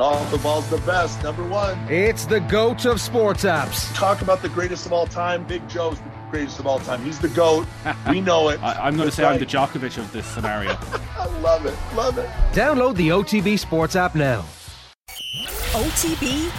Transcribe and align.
Off 0.00 0.28
the 0.32 0.38
ball's 0.38 0.68
the 0.70 0.78
best, 0.78 1.22
number 1.22 1.46
one. 1.46 1.78
It's 1.88 2.26
the 2.26 2.40
GOAT 2.40 2.84
of 2.84 3.00
sports 3.00 3.44
apps. 3.44 3.94
Talk 3.94 4.22
about 4.22 4.42
the 4.42 4.48
greatest 4.48 4.86
of 4.86 4.92
all 4.92 5.06
time. 5.06 5.44
Big 5.44 5.68
Joe's 5.68 6.00
the 6.00 6.10
greatest 6.32 6.58
of 6.58 6.66
all 6.66 6.80
time. 6.80 7.04
He's 7.04 7.20
the 7.20 7.28
GOAT. 7.28 7.64
We 8.10 8.20
know 8.20 8.48
it. 8.48 8.60
I, 8.64 8.88
am 8.88 8.96
going 8.96 9.08
to 9.08 9.14
say 9.14 9.22
right. 9.22 9.34
I'm 9.34 9.38
the 9.38 9.46
Djokovic 9.46 9.96
of 9.98 10.10
this 10.10 10.26
scenario. 10.26 10.70
I 11.16 11.26
love 11.42 11.64
it. 11.64 11.78
Love 11.94 12.18
it. 12.18 12.28
Download 12.50 12.96
the 12.96 13.10
OTB 13.10 13.56
Sports 13.56 13.94
app 13.94 14.16
now. 14.16 14.44
OTB 15.70 16.50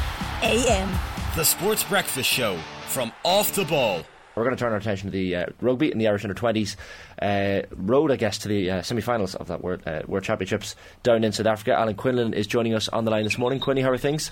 AM. 0.42 0.98
The 1.36 1.44
Sports 1.44 1.84
Breakfast 1.84 2.30
Show 2.30 2.58
from 2.88 3.12
Off 3.26 3.54
the 3.54 3.66
Ball. 3.66 4.06
We're 4.36 4.44
going 4.44 4.56
to 4.56 4.60
turn 4.60 4.74
our 4.74 4.78
attention 4.78 5.12
to 5.12 5.12
the 5.12 5.36
uh, 5.36 5.46
rugby 5.62 5.92
in 5.92 5.98
the 5.98 6.08
Irish 6.08 6.26
under 6.26 6.34
20s 6.34 6.76
uh, 7.22 7.66
road, 7.72 8.12
I 8.12 8.18
guess, 8.18 8.38
to 8.40 8.50
the 8.50 8.70
uh, 8.70 8.82
semi 8.82 9.02
finals 9.02 9.36
of 9.36 9.48
that 9.48 9.64
World, 9.64 9.82
uh, 9.86 10.02
World 10.08 10.26
Championships 10.26 10.76
down 11.04 11.24
in 11.24 11.32
South 11.32 11.46
Africa. 11.46 11.74
Alan 11.74 11.96
Quinlan 11.96 12.34
is 12.34 12.46
joining 12.46 12.74
us 12.74 12.90
on 12.90 13.06
the 13.06 13.12
line 13.12 13.24
this 13.24 13.38
morning. 13.38 13.60
Quinny, 13.60 13.82
how 13.82 13.92
are 13.92 13.98
things? 13.98 14.32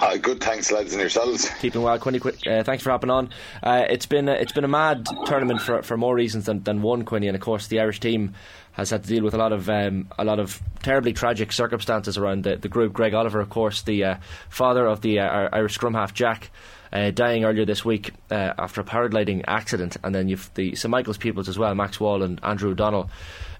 Uh, 0.00 0.16
good, 0.16 0.40
thanks, 0.40 0.70
lads, 0.70 0.92
and 0.92 1.00
yourselves. 1.00 1.50
Keeping 1.60 1.82
well, 1.82 1.98
Quinny. 1.98 2.20
Uh, 2.46 2.62
thanks 2.62 2.82
for 2.82 2.90
hopping 2.90 3.10
on. 3.10 3.30
Uh, 3.62 3.84
it's 3.88 4.06
been 4.06 4.28
a, 4.28 4.32
it's 4.32 4.52
been 4.52 4.64
a 4.64 4.68
mad 4.68 5.06
tournament 5.26 5.60
for 5.60 5.82
for 5.82 5.96
more 5.96 6.14
reasons 6.14 6.46
than, 6.46 6.62
than 6.62 6.82
one, 6.82 7.04
Quinny, 7.04 7.26
and 7.26 7.34
of 7.34 7.42
course 7.42 7.66
the 7.66 7.80
Irish 7.80 8.00
team 8.00 8.34
has 8.72 8.90
had 8.90 9.02
to 9.02 9.08
deal 9.08 9.22
with 9.22 9.34
a 9.34 9.38
lot 9.38 9.52
of 9.52 9.68
um, 9.68 10.08
a 10.18 10.24
lot 10.24 10.38
of 10.38 10.60
terribly 10.82 11.12
tragic 11.12 11.52
circumstances 11.52 12.16
around 12.16 12.44
the, 12.44 12.56
the 12.56 12.68
group. 12.68 12.92
Greig 12.94 13.12
Oliver, 13.12 13.40
of 13.40 13.50
course, 13.50 13.82
the 13.82 14.04
uh, 14.04 14.16
father 14.48 14.86
of 14.86 15.02
the 15.02 15.20
uh, 15.20 15.48
Irish 15.52 15.74
scrum 15.74 15.94
half 15.94 16.14
Jack 16.14 16.50
uh, 16.92 17.10
dying 17.10 17.44
earlier 17.44 17.64
this 17.64 17.84
week 17.84 18.12
uh, 18.30 18.52
after 18.58 18.80
a 18.80 18.84
paragliding 18.84 19.44
accident, 19.46 19.96
and 20.02 20.14
then 20.14 20.28
you've 20.28 20.50
the 20.54 20.74
St 20.74 20.90
Michael's 20.90 21.18
pupils 21.18 21.48
as 21.48 21.58
well, 21.58 21.74
Max 21.74 22.00
Wall 22.00 22.22
and 22.22 22.40
Andrew 22.42 22.70
O'Donnell. 22.70 23.10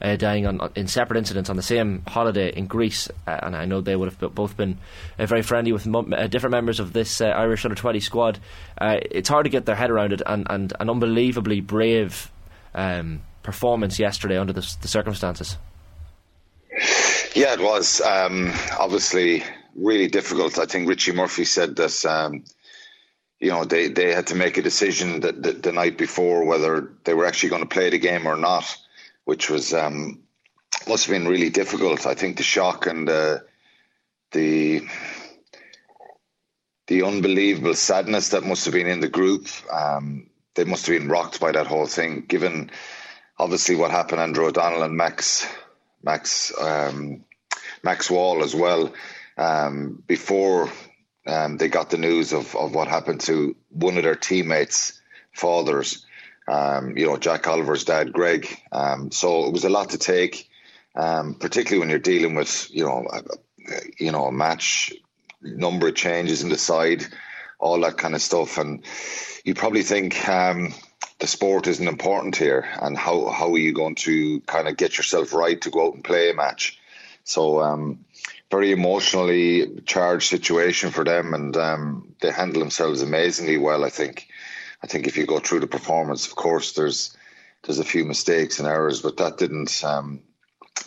Uh, 0.03 0.17
dying 0.17 0.47
on, 0.47 0.71
in 0.77 0.87
separate 0.87 1.19
incidents 1.19 1.51
on 1.51 1.57
the 1.57 1.63
same 1.63 2.03
holiday 2.09 2.51
in 2.51 2.67
Greece, 2.67 3.11
uh, 3.27 3.39
and 3.43 3.55
I 3.55 3.67
know 3.67 3.83
they 3.83 3.97
would 3.97 4.11
have 4.11 4.35
both 4.35 4.57
been 4.57 4.79
uh, 5.19 5.27
very 5.27 5.43
friendly 5.43 5.73
with 5.73 5.87
m- 5.87 6.15
uh, 6.15 6.27
different 6.27 6.53
members 6.53 6.81
of 6.81 6.95
this 6.95 7.21
Irish 7.21 7.67
under 7.67 7.75
20 7.75 8.01
squad. 8.01 8.39
it's 8.81 9.29
hard 9.29 9.45
to 9.45 9.51
get 9.51 9.67
their 9.67 9.75
head 9.75 9.91
around 9.91 10.15
it, 10.15 10.23
and, 10.25 10.47
and 10.49 10.73
an 10.81 10.89
unbelievably 10.89 11.61
brave 11.61 12.33
um, 12.75 13.21
performance 13.43 13.99
yesterday 13.99 14.39
under 14.39 14.53
the, 14.53 14.77
the, 14.81 14.89
circumstances. 14.89 15.57
Yeah, 17.35 17.53
it 17.53 17.61
was 17.61 18.01
um, 18.01 18.53
obviously 18.79 19.45
really 19.75 20.09
difficult. 20.09 20.59
I 20.59 20.67
think 20.67 20.89
Richie 20.89 21.13
Murphy 21.13 21.45
said 21.45 21.77
that 21.77 22.05
um, 22.05 22.45
you 23.41 23.51
know, 23.51 23.65
they, 23.65 23.89
they 23.89 24.15
had 24.15 24.29
to 24.29 24.35
make 24.35 24.59
a 24.59 24.63
decision 24.63 25.21
that, 25.21 25.43
the, 25.43 25.53
the 25.53 25.73
night 25.73 25.97
before 25.97 26.45
whether 26.45 26.93
they 27.05 27.15
were 27.15 27.25
actually 27.25 27.49
going 27.49 27.63
to 27.63 27.69
play 27.69 27.89
the 27.89 27.99
game 27.99 28.27
or 28.27 28.37
not, 28.37 28.77
which 29.25 29.49
was 29.49 29.73
um, 29.73 30.21
must 30.87 31.07
have 31.07 31.13
been 31.13 31.27
really 31.27 31.49
difficult. 31.49 32.07
I 32.07 32.15
think 32.15 32.37
the 32.37 32.43
shock 32.43 32.87
and 32.87 33.09
the 33.09 33.45
the 34.33 34.83
the 36.87 37.03
unbelievable 37.03 37.75
sadness 37.75 38.31
that 38.31 38.45
must 38.45 38.65
have 38.67 38.75
been 38.75 38.87
in 38.87 39.01
the 39.01 39.09
group. 39.09 39.47
Um, 39.73 40.29
they 40.55 40.65
must 40.65 40.87
have 40.87 40.99
been 40.99 41.09
rocked 41.09 41.41
by 41.41 41.53
that 41.53 41.67
whole 41.67 41.87
thing, 41.87 42.25
given 42.29 42.71
obviously 43.39 43.77
what 43.77 43.91
happened. 43.91 44.21
Andrew 44.21 44.47
O'Donnell 44.47 44.83
and 44.83 44.97
Max 44.97 45.49
Max 46.03 46.53
um, 46.61 47.25
Max 47.83 48.11
Wall 48.11 48.45
as 48.45 48.55
well. 48.55 48.93
Um, 49.39 50.03
before 50.07 50.71
um, 51.27 51.57
they 51.57 51.69
got 51.69 51.91
the 51.91 51.99
news 51.99 52.33
of, 52.33 52.55
of 52.57 52.75
what 52.75 52.89
happened 52.89 53.21
to 53.23 53.57
one 53.69 53.97
of 53.97 54.05
their 54.05 54.15
teammates' 54.15 55.01
fathers, 55.33 56.05
um, 56.49 56.97
you 56.97 57.07
know, 57.07 57.17
Jack 57.17 57.47
Oliver's 57.47 57.85
dad, 57.85 58.13
Greig. 58.13 58.49
Um, 58.73 59.11
so 59.11 59.47
it 59.47 59.53
was 59.53 59.65
a 59.65 59.71
lot 59.71 59.91
to 59.91 59.99
take, 59.99 60.49
um, 60.97 61.35
particularly 61.35 61.81
when 61.81 61.91
you're 61.91 61.99
dealing 61.99 62.35
with, 62.35 62.69
you 62.71 62.85
know, 62.85 63.07
a, 63.13 63.23
you 63.99 64.11
know, 64.11 64.27
a 64.27 64.33
match, 64.33 64.93
number 65.43 65.89
of 65.89 65.95
changes 65.95 66.43
in 66.43 66.51
the 66.51 66.59
side, 66.59 67.05
all 67.59 67.81
that 67.81 67.97
kind 67.97 68.15
of 68.15 68.23
stuff. 68.23 68.59
And 68.59 68.85
you 69.45 69.55
probably 69.55 69.83
think 69.83 70.29
um, 70.29 70.75
the 71.19 71.27
sport 71.27 71.67
isn't 71.67 71.87
important 71.87 72.37
here, 72.37 72.69
and 72.81 72.97
how, 72.97 73.29
how 73.29 73.53
are 73.53 73.59
you 73.59 73.73
going 73.73 73.95
to 73.97 74.41
kind 74.41 74.69
of 74.69 74.77
get 74.77 74.97
yourself 74.99 75.33
right 75.33 75.61
to 75.63 75.71
go 75.71 75.89
out 75.89 75.95
and 75.95 76.05
play 76.05 76.31
a 76.31 76.35
match? 76.35 76.79
So, 77.25 77.63
um, 77.63 78.05
very 78.51 78.73
emotionally 78.73 79.81
charged 79.87 80.29
situation 80.29 80.91
for 80.91 81.05
them, 81.05 81.35
and 81.35 81.57
um, 81.57 82.15
they 82.21 82.31
handle 82.31 82.61
themselves 82.61 83.03
amazingly 83.03 83.59
well. 83.59 83.85
I 83.85 83.91
think. 83.91 84.29
I 84.83 84.87
think 84.87 85.07
if 85.07 85.19
you 85.19 85.27
go 85.27 85.39
through 85.39 85.61
the 85.61 85.67
performance, 85.67 86.27
of 86.27 86.35
course, 86.37 86.73
there's 86.73 87.17
there's 87.63 87.79
a 87.79 87.85
few 87.85 88.05
mistakes 88.05 88.59
and 88.59 88.67
errors, 88.67 89.03
but 89.03 89.19
that 89.19 89.39
didn't 89.39 89.85
um, 89.85 90.21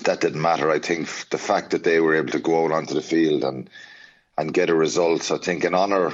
that 0.01 0.21
didn't 0.21 0.41
matter. 0.41 0.71
I 0.71 0.79
think 0.79 1.29
the 1.29 1.37
fact 1.37 1.71
that 1.71 1.83
they 1.83 1.99
were 1.99 2.15
able 2.15 2.31
to 2.31 2.39
go 2.39 2.65
out 2.65 2.71
onto 2.71 2.93
the 2.93 3.01
field 3.01 3.43
and 3.43 3.69
and 4.37 4.53
get 4.53 4.69
a 4.69 4.75
result, 4.75 5.31
I 5.31 5.37
think, 5.37 5.63
in 5.63 5.75
honour, 5.75 6.13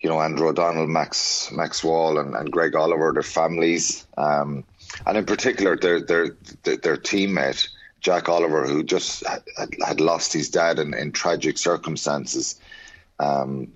you 0.00 0.08
know, 0.08 0.20
Andrew 0.20 0.48
O'Donnell, 0.48 0.86
Max 0.86 1.50
Max 1.52 1.82
Wall, 1.82 2.18
and, 2.18 2.34
and 2.34 2.52
Greig 2.52 2.76
Oliver, 2.76 3.12
their 3.12 3.22
families, 3.22 4.06
um, 4.16 4.64
and 5.04 5.18
in 5.18 5.26
particular 5.26 5.76
their 5.76 6.00
their 6.00 6.36
their, 6.62 6.76
their 6.76 6.96
teammate 6.96 7.68
Jack 8.00 8.28
Oliver, 8.28 8.66
who 8.66 8.82
just 8.82 9.26
had, 9.26 9.42
had 9.84 10.00
lost 10.00 10.32
his 10.32 10.50
dad 10.50 10.78
in, 10.78 10.94
in 10.94 11.12
tragic 11.12 11.58
circumstances. 11.58 12.60
Um, 13.18 13.72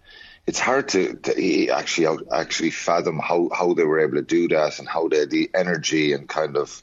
it's 0.46 0.58
hard 0.58 0.88
to, 0.88 1.14
to 1.14 1.68
actually 1.68 2.26
actually 2.32 2.70
fathom 2.70 3.18
how, 3.18 3.50
how 3.54 3.74
they 3.74 3.84
were 3.84 4.00
able 4.00 4.16
to 4.16 4.22
do 4.22 4.48
that 4.48 4.78
and 4.78 4.88
how 4.88 5.08
they 5.08 5.20
had 5.20 5.30
the 5.30 5.50
energy 5.54 6.12
and 6.12 6.28
kind 6.28 6.56
of 6.56 6.82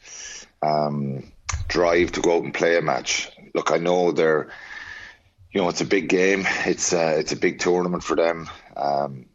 um, 0.61 1.31
drive 1.67 2.11
to 2.13 2.21
go 2.21 2.37
out 2.37 2.43
and 2.43 2.53
play 2.53 2.77
a 2.77 2.81
match. 2.81 3.29
Look, 3.53 3.71
I 3.71 3.77
know 3.77 4.11
they're, 4.11 4.49
you 5.51 5.61
know, 5.61 5.69
it's 5.69 5.81
a 5.81 5.85
big 5.85 6.09
game. 6.09 6.45
It's 6.65 6.93
uh, 6.93 7.15
it's 7.17 7.31
a 7.31 7.37
big 7.37 7.59
tournament 7.59 8.03
for 8.03 8.15
them. 8.15 8.49
Um, 8.75 9.25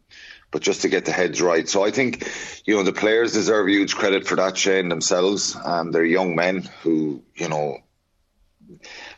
but 0.51 0.61
just 0.61 0.83
to 0.83 0.89
get 0.89 1.05
the 1.05 1.11
heads 1.11 1.41
right. 1.41 1.67
So 1.67 1.83
I 1.83 1.91
think, 1.91 2.29
you 2.65 2.75
know, 2.75 2.83
the 2.83 2.93
players 2.93 3.33
deserve 3.33 3.67
huge 3.67 3.95
credit 3.95 4.27
for 4.27 4.35
that, 4.35 4.55
Shane, 4.55 4.87
themselves. 4.87 5.57
Um, 5.61 5.91
they're 5.91 6.05
young 6.05 6.35
men 6.35 6.69
who, 6.83 7.23
you 7.35 7.49
know, 7.49 7.79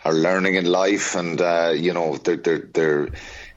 are 0.03 0.13
learning 0.13 0.55
in 0.55 0.65
life, 0.65 1.15
and 1.15 1.41
uh, 1.41 1.73
you 1.75 1.93
know 1.93 2.17
they're, 2.17 2.37
they're 2.37 2.69
they're 2.73 3.09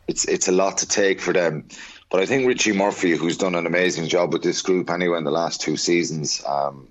it's 0.07 0.25
it's 0.27 0.49
a 0.49 0.53
lot 0.53 0.79
to 0.79 0.89
take 0.89 1.21
for 1.21 1.33
them. 1.33 1.69
But 2.11 2.21
I 2.21 2.27
think 2.27 2.47
Richie 2.47 2.73
Murphy, 2.73 3.13
who's 3.13 3.37
done 3.37 3.55
an 3.55 3.67
amazing 3.67 4.09
job 4.09 4.33
with 4.33 4.43
this 4.43 4.63
group 4.63 4.91
anyway 4.91 5.19
in 5.19 5.25
the 5.25 5.31
last 5.31 5.61
two 5.61 5.77
seasons, 5.77 6.43
um, 6.47 6.89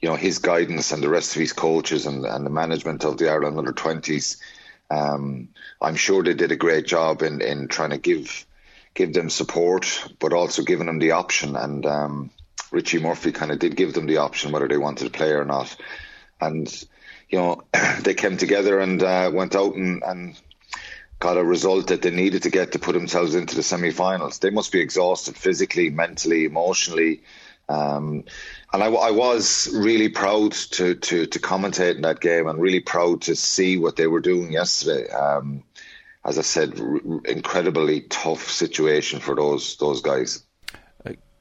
you 0.00 0.08
know 0.08 0.16
his 0.16 0.38
guidance 0.38 0.92
and 0.92 1.02
the 1.02 1.08
rest 1.08 1.34
of 1.34 1.40
his 1.40 1.52
coaches 1.52 2.06
and, 2.06 2.24
and 2.24 2.46
the 2.46 2.50
management 2.50 3.04
of 3.04 3.18
the 3.18 3.30
Ireland 3.30 3.58
under 3.58 3.72
twenties, 3.72 4.40
um, 4.90 5.48
I'm 5.80 5.96
sure 5.96 6.22
they 6.22 6.34
did 6.34 6.52
a 6.52 6.56
great 6.56 6.86
job 6.86 7.22
in 7.22 7.40
in 7.40 7.68
trying 7.68 7.90
to 7.90 7.98
give 7.98 8.46
give 8.94 9.12
them 9.12 9.30
support, 9.30 10.08
but 10.18 10.32
also 10.32 10.62
giving 10.62 10.86
them 10.86 10.98
the 10.98 11.12
option. 11.12 11.56
And 11.56 11.86
um, 11.86 12.30
Richie 12.70 12.98
Murphy 12.98 13.32
kind 13.32 13.52
of 13.52 13.58
did 13.58 13.76
give 13.76 13.94
them 13.94 14.06
the 14.06 14.18
option 14.18 14.52
whether 14.52 14.68
they 14.68 14.76
wanted 14.76 15.04
to 15.04 15.10
play 15.10 15.30
or 15.30 15.44
not. 15.44 15.76
And 16.40 16.68
you 17.28 17.38
know, 17.38 17.62
they 18.00 18.14
came 18.14 18.36
together 18.36 18.80
and 18.80 19.02
uh, 19.02 19.30
went 19.32 19.54
out 19.54 19.74
and, 19.74 20.02
and 20.04 20.40
got 21.18 21.36
a 21.36 21.44
result 21.44 21.88
that 21.88 22.02
they 22.02 22.10
needed 22.10 22.44
to 22.44 22.50
get 22.50 22.72
to 22.72 22.78
put 22.78 22.92
themselves 22.92 23.34
into 23.34 23.56
the 23.56 23.62
semi-finals. 23.62 24.38
They 24.38 24.50
must 24.50 24.72
be 24.72 24.80
exhausted 24.80 25.36
physically, 25.36 25.90
mentally, 25.90 26.44
emotionally. 26.44 27.22
Um, 27.68 28.24
and 28.72 28.82
I, 28.82 28.86
I, 28.86 29.10
was 29.10 29.68
really 29.74 30.08
proud 30.08 30.52
to, 30.52 30.94
to, 30.94 31.26
to 31.26 31.38
commentate 31.38 31.96
in 31.96 32.02
that 32.02 32.20
game 32.20 32.48
and 32.48 32.58
really 32.58 32.80
proud 32.80 33.22
to 33.22 33.36
see 33.36 33.76
what 33.76 33.96
they 33.96 34.06
were 34.06 34.20
doing 34.20 34.52
yesterday. 34.52 35.10
Um, 35.10 35.64
as 36.24 36.38
I 36.38 36.42
said, 36.42 36.80
r- 36.80 37.00
incredibly 37.26 38.02
tough 38.02 38.50
situation 38.50 39.20
for 39.20 39.34
those 39.34 39.76
those 39.76 40.00
guys. 40.00 40.42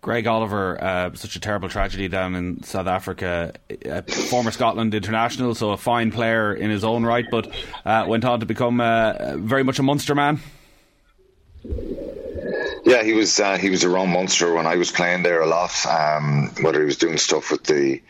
Greig 0.02 0.28
Oliver, 0.28 0.81
uh, 0.81 1.13
such 1.16 1.35
a 1.35 1.40
terrible 1.40 1.69
tragedy 1.69 2.08
down 2.08 2.35
in 2.35 2.63
South 2.63 2.88
Africa, 2.88 3.53
a 3.85 4.03
former 4.03 4.52
Scotland 4.52 4.94
international, 4.94 5.56
so 5.56 5.72
a 5.72 5.78
fine 5.78 6.12
player 6.12 6.53
in 6.53 6.69
his 6.69 6.84
own 6.84 7.03
right, 7.03 7.25
but 7.30 7.52
uh, 7.85 8.06
went 8.07 8.24
on 8.24 8.40
to 8.40 8.46
become 8.46 8.80
uh, 8.80 9.38
very 9.38 9.63
much 9.63 9.80
a 9.80 9.84
Munster 9.84 10.16
man. 10.16 10.40
Yeah, 12.86 13.04
he 13.04 13.13
was 13.13 13.39
uh, 13.39 13.57
he 13.57 13.69
was 13.69 13.83
around 13.83 14.12
Munster 14.12 14.54
when 14.54 14.66
I 14.66 14.77
was 14.77 14.92
playing 14.92 15.24
there 15.24 15.42
a 15.42 15.48
lot. 15.48 15.86
Um, 15.86 16.51
whether 16.62 16.80
he 16.80 16.86
was 16.86 16.98
doing 16.98 17.18
stuff 17.18 17.51
with 17.51 17.63
the 17.63 18.01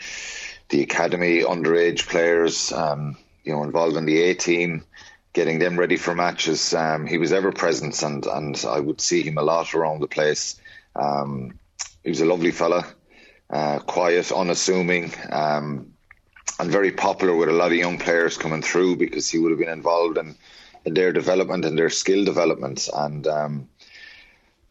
the 0.69 0.83
academy 0.83 1.41
underage 1.41 2.07
players, 2.07 2.71
um, 2.73 3.17
you 3.43 3.53
know, 3.53 3.63
involving 3.63 4.05
the 4.05 4.21
A 4.23 4.35
team, 4.35 4.83
getting 5.33 5.57
them 5.57 5.79
ready 5.79 5.97
for 5.97 6.13
matches. 6.13 6.75
Um, 6.75 7.07
he 7.07 7.17
was 7.17 7.31
ever 7.31 7.51
present, 7.51 8.03
and 8.03 8.25
and 8.27 8.63
I 8.67 8.79
would 8.79 9.01
see 9.01 9.23
him 9.23 9.39
a 9.39 9.43
lot 9.43 9.73
around 9.73 10.01
the 10.01 10.07
place. 10.07 10.59
Um, 10.95 11.57
he 12.07 12.11
was 12.11 12.21
a 12.21 12.25
lovely 12.25 12.51
fella, 12.51 12.87
uh, 13.49 13.79
quiet, 13.79 14.31
unassuming, 14.31 15.11
um, 15.29 15.91
and 16.57 16.71
very 16.71 16.93
popular 16.93 17.35
with 17.35 17.49
a 17.49 17.51
lot 17.51 17.73
of 17.73 17.77
young 17.77 17.97
players 17.97 18.37
coming 18.37 18.61
through 18.61 18.95
because 18.95 19.29
he 19.29 19.37
would 19.37 19.51
have 19.51 19.59
been 19.59 19.67
involved 19.67 20.17
in, 20.17 20.33
in 20.85 20.93
their 20.93 21.11
development 21.11 21.65
and 21.65 21.77
their 21.77 21.89
skill 21.89 22.23
development. 22.23 22.87
And 22.93 23.27
um, 23.27 23.69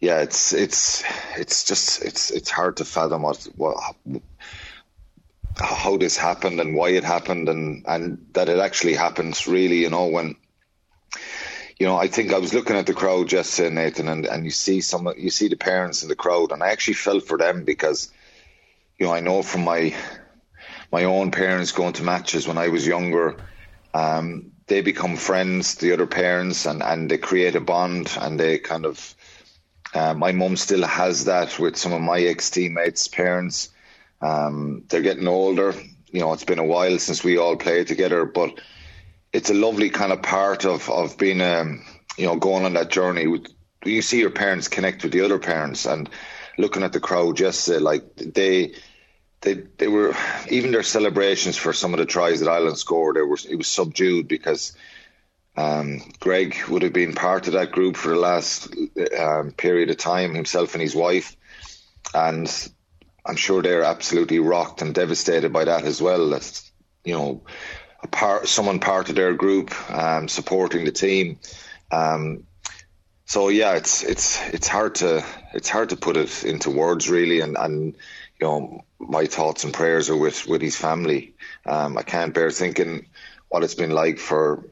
yeah, 0.00 0.23
it's 0.23 0.55
it's 0.55 1.05
it's 1.37 1.65
just 1.65 2.03
it's 2.03 2.31
it's 2.31 2.49
hard 2.49 2.79
to 2.79 2.87
fathom 2.87 3.21
what 3.21 3.47
what 3.55 3.77
how 5.59 5.99
this 5.99 6.17
happened 6.17 6.59
and 6.59 6.75
why 6.75 6.88
it 6.88 7.05
happened 7.05 7.50
and 7.50 7.85
and 7.87 8.29
that 8.33 8.49
it 8.49 8.61
actually 8.61 8.94
happens 8.94 9.47
really 9.47 9.83
you 9.83 9.91
know 9.91 10.06
when 10.06 10.37
you 11.78 11.87
know, 11.87 11.96
I 11.96 12.08
think 12.08 12.32
I 12.32 12.38
was 12.38 12.55
looking 12.55 12.76
at 12.76 12.87
the 12.87 12.94
crowd 12.94 13.31
yesterday, 13.32 13.75
Nathan, 13.75 14.08
and, 14.08 14.25
and 14.26 14.44
you 14.44 14.50
see 14.50 14.81
some, 14.81 15.12
you 15.17 15.31
see 15.31 15.49
the 15.49 15.56
parents 15.56 16.02
in 16.02 16.08
the 16.08 16.17
crowd, 16.17 16.52
and 16.52 16.62
I 16.62 16.70
actually 16.70 16.94
felt 16.94 17.25
for 17.25 17.37
them 17.37 17.64
because, 17.64 18.11
you 18.99 19.06
know, 19.06 19.12
I 19.12 19.20
know 19.20 19.43
from 19.43 19.64
my 19.64 19.94
my 20.93 21.05
own 21.05 21.31
parents 21.32 21.73
going 21.73 21.93
to 21.94 22.05
matches 22.05 22.46
when 22.46 22.58
I 22.58 22.69
was 22.69 22.87
younger, 22.87 23.37
um, 23.93 24.52
they 24.69 24.81
become 24.81 25.17
friends, 25.17 25.75
the 25.75 25.93
other 25.93 26.06
parents, 26.06 26.64
and 26.64 26.82
and 26.82 27.11
they 27.11 27.19
create 27.19 27.56
a 27.56 27.61
bond, 27.61 28.17
and 28.20 28.40
they 28.40 28.58
kind 28.58 28.87
of. 28.87 29.14
Uh, 29.94 30.12
my 30.12 30.32
mum 30.32 30.56
still 30.56 30.84
has 30.84 31.25
that 31.25 31.58
with 31.58 31.76
some 31.76 31.93
of 31.93 32.02
my 32.02 32.20
ex 32.20 32.50
teammates' 32.50 33.08
parents. 33.08 33.70
Um, 34.20 34.84
they're 34.88 35.00
getting 35.00 35.28
older. 35.28 35.75
You 36.11 36.20
know, 36.20 36.32
it's 36.32 36.44
been 36.44 36.58
a 36.58 36.64
while 36.64 36.99
since 36.99 37.23
we 37.23 37.38
all 37.38 37.56
played 37.56 37.87
together, 37.87 38.25
but 38.25 38.61
it's 39.37 39.50
a 39.50 39.55
lovely 39.55 39.91
kind 39.91 40.12
of 40.12 40.23
part 40.23 40.65
of 40.65 40.88
of 40.88 41.19
being 41.19 41.43
um 41.43 41.85
you 42.17 42.27
know 42.27 42.37
going 42.37 42.65
on 42.65 42.73
that 42.73 42.91
journey. 42.91 43.27
You 43.85 44.03
see 44.03 44.19
your 44.19 44.31
parents 44.31 44.67
connect 44.67 45.03
with 45.03 45.12
the 45.12 45.21
other 45.21 45.38
parents, 45.38 45.85
and 45.85 46.09
looking 46.56 46.83
at 46.83 46.94
the 46.94 47.00
crowd 47.00 47.38
yesterday, 47.38 47.79
like 47.79 48.17
they 48.17 48.73
they 49.43 49.55
they 49.77 49.88
were 49.88 50.15
even 50.49 50.73
their 50.73 50.83
celebrations 50.83 51.56
for 51.56 51.75
some 51.75 51.93
of 51.93 51.99
the 51.99 52.06
tries 52.06 52.41
that 52.41 52.49
Ireland 52.49 52.79
scored. 52.79 53.17
They 53.17 53.23
were 53.23 53.38
it 53.49 53.56
was 53.56 53.69
subdued 53.69 54.27
because. 54.27 54.75
Um, 55.59 56.03
Greig 56.21 56.55
would 56.69 56.83
have 56.83 56.93
been 56.93 57.15
part 57.15 57.47
of 57.47 57.55
that 57.55 57.73
group 57.73 57.97
for 57.97 58.11
the 58.11 58.21
last 58.21 58.77
um, 59.19 59.53
period 59.53 59.88
of 59.88 59.97
time, 59.97 60.35
himself 60.35 60.75
and 60.75 60.83
his 60.83 60.94
wife, 60.94 61.35
and 62.12 62.47
I'm 63.25 63.37
sure 63.37 63.62
they're 63.62 63.83
absolutely 63.83 64.38
rocked 64.38 64.83
and 64.83 64.94
devastated 64.94 65.55
by 65.55 65.65
that 65.65 65.85
as 65.85 66.03
well. 66.03 66.29
That 66.29 66.62
you 67.06 67.15
know, 67.15 67.43
part, 68.06 68.49
someone 68.49 68.81
part 68.81 69.08
of 69.08 69.14
their 69.14 69.35
group 69.35 69.73
um, 69.91 70.29
supporting 70.29 70.85
the 70.85 70.93
team. 70.93 71.38
Um, 71.91 72.44
so 73.25 73.49
yeah, 73.49 73.75
it's 73.75 74.05
it's 74.05 74.41
it's 74.50 74.69
hard 74.69 74.94
to 74.97 75.25
it's 75.53 75.69
hard 75.69 75.91
to 75.91 75.97
put 75.97 76.17
it 76.17 76.44
into 76.44 76.70
words 76.70 77.11
really, 77.11 77.41
and 77.41 77.56
and 77.58 77.97
you 78.41 78.47
know 78.47 78.85
my 79.00 79.26
thoughts 79.26 79.64
and 79.64 79.75
prayers 79.75 80.08
are 80.11 80.17
with 80.17 80.47
with 80.47 80.62
his 80.62 80.76
family. 80.76 81.35
Um, 81.67 81.99
I 81.99 82.03
can't 82.03 82.35
bear 82.35 82.50
thinking 82.50 83.06
what 83.49 83.64
it's 83.64 83.75
been 83.75 83.91
like 83.91 84.19
for 84.19 84.64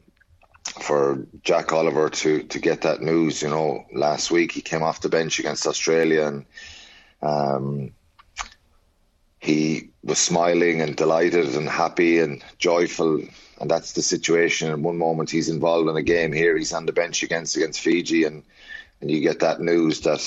for 0.81 1.27
Jack 1.43 1.73
Oliver 1.73 2.09
to 2.09 2.43
to 2.43 2.59
get 2.59 2.81
that 2.83 3.01
news. 3.01 3.41
You 3.41 3.49
know, 3.49 3.85
last 3.93 4.31
week 4.31 4.53
he 4.53 4.61
came 4.61 4.83
off 4.83 5.01
the 5.01 5.09
bench 5.09 5.39
against 5.39 5.67
Australia 5.67 6.27
and. 6.27 6.45
Um, 7.21 7.91
he 9.45 9.89
was 10.03 10.17
smiling 10.17 10.81
and 10.81 10.95
delighted 10.95 11.55
and 11.55 11.69
happy 11.69 12.19
and 12.19 12.43
joyful. 12.57 13.21
And 13.61 13.69
that's 13.69 13.93
the 13.93 14.01
situation. 14.01 14.71
In 14.71 14.81
one 14.81 14.97
moment, 14.97 15.29
he's 15.29 15.49
involved 15.49 15.87
in 15.87 15.95
a 15.95 16.01
game. 16.01 16.33
Here, 16.33 16.57
he's 16.57 16.73
on 16.73 16.87
the 16.87 16.91
bench 16.91 17.21
against 17.21 17.55
against 17.55 17.79
Fiji, 17.79 18.23
and 18.23 18.43
and 18.99 19.11
you 19.11 19.21
get 19.21 19.39
that 19.41 19.61
news 19.61 20.01
that 20.01 20.21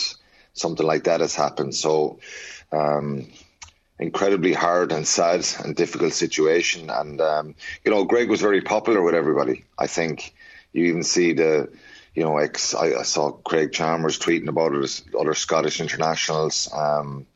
something 0.52 0.86
like 0.86 1.04
that 1.04 1.20
has 1.20 1.34
happened. 1.34 1.74
So, 1.74 2.20
um, 2.70 3.26
incredibly 3.98 4.52
hard 4.52 4.92
and 4.92 5.06
sad 5.06 5.44
and 5.64 5.74
difficult 5.74 6.12
situation. 6.12 6.88
And 6.88 7.20
um, 7.20 7.54
you 7.84 7.90
know, 7.90 8.04
Greig 8.04 8.30
was 8.30 8.40
very 8.40 8.60
popular 8.60 9.02
with 9.02 9.16
everybody. 9.16 9.64
I 9.76 9.88
think 9.88 10.32
you 10.72 10.84
even 10.86 11.02
see 11.02 11.32
the. 11.32 11.68
You 12.14 12.24
know, 12.24 12.38
ex. 12.38 12.74
I, 12.74 12.94
I 12.94 13.02
saw 13.02 13.30
Craig 13.30 13.70
Chalmers 13.70 14.18
tweeting 14.18 14.48
about 14.48 14.74
it. 14.74 15.02
Other 15.16 15.34
Scottish 15.34 15.80
internationals. 15.80 16.68
Um, 16.72 17.28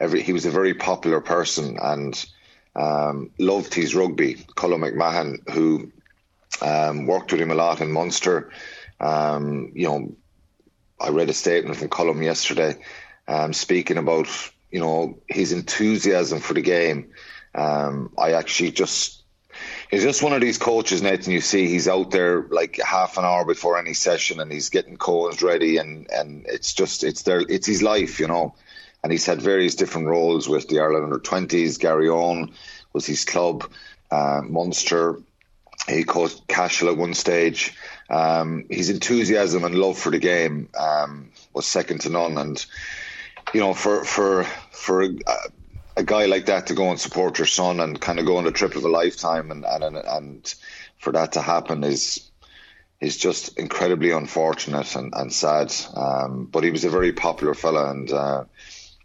every 0.00 0.22
he 0.22 0.32
was 0.32 0.46
a 0.46 0.50
very 0.50 0.74
popular 0.74 1.20
person 1.20 1.78
and 1.80 2.24
um, 2.74 3.30
loved 3.38 3.74
his 3.74 3.94
rugby. 3.94 4.34
Colm 4.34 4.80
McMahon, 4.80 5.48
who 5.50 5.92
um, 6.62 7.06
worked 7.06 7.30
with 7.32 7.40
him 7.40 7.50
a 7.50 7.54
lot 7.54 7.80
in 7.80 7.92
Munster, 7.92 8.50
um, 8.98 9.72
you 9.74 9.86
know, 9.86 10.12
I 10.98 11.10
read 11.10 11.30
a 11.30 11.34
statement 11.34 11.76
from 11.76 11.88
Colm 11.88 12.22
yesterday, 12.22 12.76
um, 13.28 13.52
speaking 13.52 13.98
about 13.98 14.28
you 14.70 14.80
know 14.80 15.18
his 15.28 15.52
enthusiasm 15.52 16.40
for 16.40 16.54
the 16.54 16.62
game. 16.62 17.12
Um, 17.54 18.12
I 18.18 18.32
actually 18.32 18.72
just. 18.72 19.18
He's 19.90 20.04
just 20.04 20.22
one 20.22 20.32
of 20.32 20.40
these 20.40 20.56
coaches, 20.56 21.02
Nathan. 21.02 21.32
You 21.32 21.40
see, 21.40 21.66
he's 21.66 21.88
out 21.88 22.12
there 22.12 22.46
like 22.48 22.78
half 22.80 23.18
an 23.18 23.24
hour 23.24 23.44
before 23.44 23.76
any 23.76 23.92
session, 23.92 24.40
and 24.40 24.50
he's 24.50 24.70
getting 24.70 24.96
cones 24.96 25.42
ready, 25.42 25.76
and 25.76 26.08
and 26.10 26.46
it's 26.48 26.72
just 26.72 27.02
it's 27.04 27.22
there, 27.22 27.40
it's 27.40 27.66
his 27.66 27.82
life, 27.82 28.20
you 28.20 28.28
know 28.28 28.54
and 29.02 29.12
he's 29.12 29.26
had 29.26 29.40
various 29.40 29.74
different 29.74 30.08
roles 30.08 30.48
with 30.48 30.68
the 30.68 30.80
Ireland 30.80 31.04
under 31.04 31.18
20s. 31.18 31.78
Garryowen 31.78 32.52
was 32.92 33.06
his 33.06 33.24
club, 33.24 33.70
uh, 34.10 34.42
Munster. 34.44 35.20
He 35.88 36.04
coached 36.04 36.46
Cashel 36.46 36.90
at 36.90 36.96
one 36.96 37.14
stage. 37.14 37.74
Um, 38.10 38.66
his 38.68 38.90
enthusiasm 38.90 39.64
and 39.64 39.74
love 39.74 39.98
for 39.98 40.10
the 40.10 40.18
game 40.18 40.68
um, 40.78 41.30
was 41.54 41.66
second 41.66 42.02
to 42.02 42.10
none. 42.10 42.36
And 42.36 42.64
you 43.54 43.60
know, 43.60 43.72
for 43.72 44.04
for 44.04 44.44
for 44.70 45.02
a, 45.02 45.10
a, 45.96 46.02
guy 46.02 46.26
like 46.26 46.46
that 46.46 46.66
to 46.66 46.74
go 46.74 46.90
and 46.90 47.00
support 47.00 47.38
your 47.38 47.46
son 47.46 47.80
and 47.80 48.00
kind 48.00 48.18
of 48.18 48.26
go 48.26 48.36
on 48.36 48.46
a 48.46 48.52
trip 48.52 48.76
of 48.76 48.84
a 48.84 48.88
lifetime, 48.88 49.50
and 49.50 49.64
and 49.64 49.96
and 49.96 50.54
for 50.98 51.12
that 51.12 51.32
to 51.32 51.40
happen 51.40 51.82
is 51.82 52.30
is 53.00 53.16
just 53.16 53.58
incredibly 53.58 54.10
unfortunate 54.10 54.94
and, 54.94 55.14
and 55.16 55.32
sad. 55.32 55.72
Um, 55.94 56.46
but 56.50 56.64
he 56.64 56.70
was 56.70 56.84
a 56.84 56.90
very 56.90 57.12
popular 57.12 57.54
fella, 57.54 57.90
and 57.90 58.12
uh, 58.12 58.44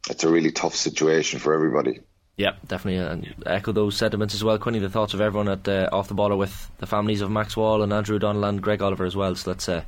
it's 0.09 0.23
a 0.23 0.29
really 0.29 0.51
tough 0.51 0.75
situation 0.75 1.39
for 1.39 1.53
everybody. 1.53 1.99
Yeah, 2.37 2.55
definitely, 2.67 3.05
and 3.05 3.43
echo 3.45 3.71
those 3.71 3.95
sentiments 3.95 4.33
as 4.33 4.43
well. 4.43 4.57
Quinny, 4.59 4.79
the 4.79 4.89
thoughts 4.89 5.13
of 5.13 5.21
everyone 5.21 5.47
at 5.47 5.67
uh, 5.67 5.87
off 5.93 6.09
the 6.09 6.13
ball 6.13 6.35
with 6.37 6.69
the 6.79 6.85
families 6.85 7.21
of 7.21 7.31
Max 7.31 7.55
Wall 7.55 7.81
and 7.81 7.93
Andrew 7.93 8.17
O'Donnell 8.17 8.43
and 8.43 8.61
Greig 8.61 8.81
Oliver 8.81 9.05
as 9.05 9.15
well. 9.15 9.35
So 9.35 9.51
that's 9.53 9.69
a, 9.69 9.85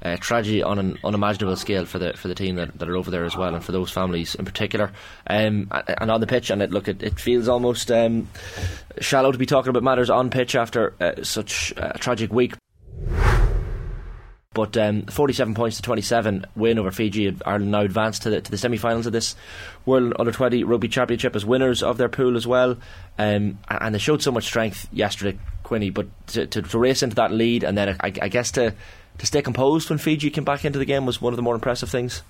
a 0.00 0.16
tragedy 0.16 0.62
on 0.62 0.78
an 0.78 0.98
unimaginable 1.04 1.56
scale 1.56 1.84
for 1.84 1.98
the 1.98 2.14
for 2.14 2.28
the 2.28 2.34
team 2.34 2.56
that, 2.56 2.78
that 2.78 2.88
are 2.88 2.96
over 2.96 3.10
there 3.10 3.26
as 3.26 3.36
well, 3.36 3.54
and 3.54 3.62
for 3.62 3.72
those 3.72 3.90
families 3.90 4.34
in 4.34 4.46
particular. 4.46 4.92
Um, 5.26 5.70
and 5.70 6.10
on 6.10 6.20
the 6.20 6.26
pitch, 6.26 6.48
and 6.48 6.62
it 6.62 6.70
look, 6.70 6.88
it, 6.88 7.02
it 7.02 7.20
feels 7.20 7.48
almost 7.48 7.90
um, 7.90 8.30
shallow 9.00 9.30
to 9.30 9.36
be 9.36 9.46
talking 9.46 9.68
about 9.68 9.82
matters 9.82 10.08
on 10.08 10.30
pitch 10.30 10.54
after 10.54 10.94
uh, 11.02 11.22
such 11.22 11.74
a 11.76 11.98
tragic 11.98 12.32
week. 12.32 12.54
But 14.54 14.76
um, 14.76 15.02
47 15.02 15.54
points 15.54 15.76
to 15.76 15.82
27 15.82 16.46
win 16.54 16.78
over 16.78 16.92
Fiji. 16.92 17.36
Ireland 17.44 17.72
now 17.72 17.80
advanced 17.80 18.22
to 18.22 18.30
the, 18.30 18.40
to 18.40 18.50
the 18.50 18.56
semi 18.56 18.76
finals 18.76 19.06
of 19.06 19.12
this 19.12 19.34
World 19.84 20.14
Under 20.18 20.32
20 20.32 20.62
Rugby 20.64 20.88
Championship 20.88 21.34
as 21.34 21.44
winners 21.44 21.82
of 21.82 21.98
their 21.98 22.08
pool 22.08 22.36
as 22.36 22.46
well. 22.46 22.76
Um, 23.18 23.58
and 23.68 23.94
they 23.94 23.98
showed 23.98 24.22
so 24.22 24.30
much 24.30 24.44
strength 24.44 24.88
yesterday, 24.92 25.38
Quinny. 25.64 25.90
But 25.90 26.06
to, 26.28 26.46
to, 26.46 26.62
to 26.62 26.78
race 26.78 27.02
into 27.02 27.16
that 27.16 27.32
lead 27.32 27.64
and 27.64 27.76
then 27.76 27.96
I, 28.00 28.06
I, 28.22 28.28
guess 28.28 28.52
to, 28.52 28.74
to 29.18 29.26
stay 29.26 29.42
composed 29.42 29.90
when 29.90 29.98
Fiji 29.98 30.30
came 30.30 30.44
back 30.44 30.64
into 30.64 30.78
the 30.78 30.84
game 30.84 31.04
was 31.04 31.20
one 31.20 31.32
of 31.32 31.36
the 31.36 31.42
more 31.42 31.56
impressive 31.56 31.90
things. 31.90 32.22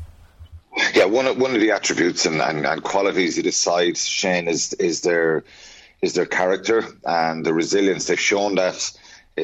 Yeah, 0.95 1.05
one 1.05 1.27
of, 1.27 1.39
one 1.39 1.55
of 1.55 1.61
the 1.61 1.71
attributes 1.71 2.27
and, 2.27 2.41
and, 2.41 2.67
and 2.67 2.83
qualities 2.83 3.39
of 3.39 3.45
this 3.45 3.57
side, 3.57 3.97
Shane, 3.97 4.49
is 4.49 4.73
is 4.75 5.03
their 5.03 5.45
is 6.03 6.15
their 6.15 6.27
character 6.27 6.85
and 7.05 7.45
the 7.45 7.55
resilience. 7.55 8.07
They've 8.07 8.19
shown 8.19 8.57
that 8.57 8.91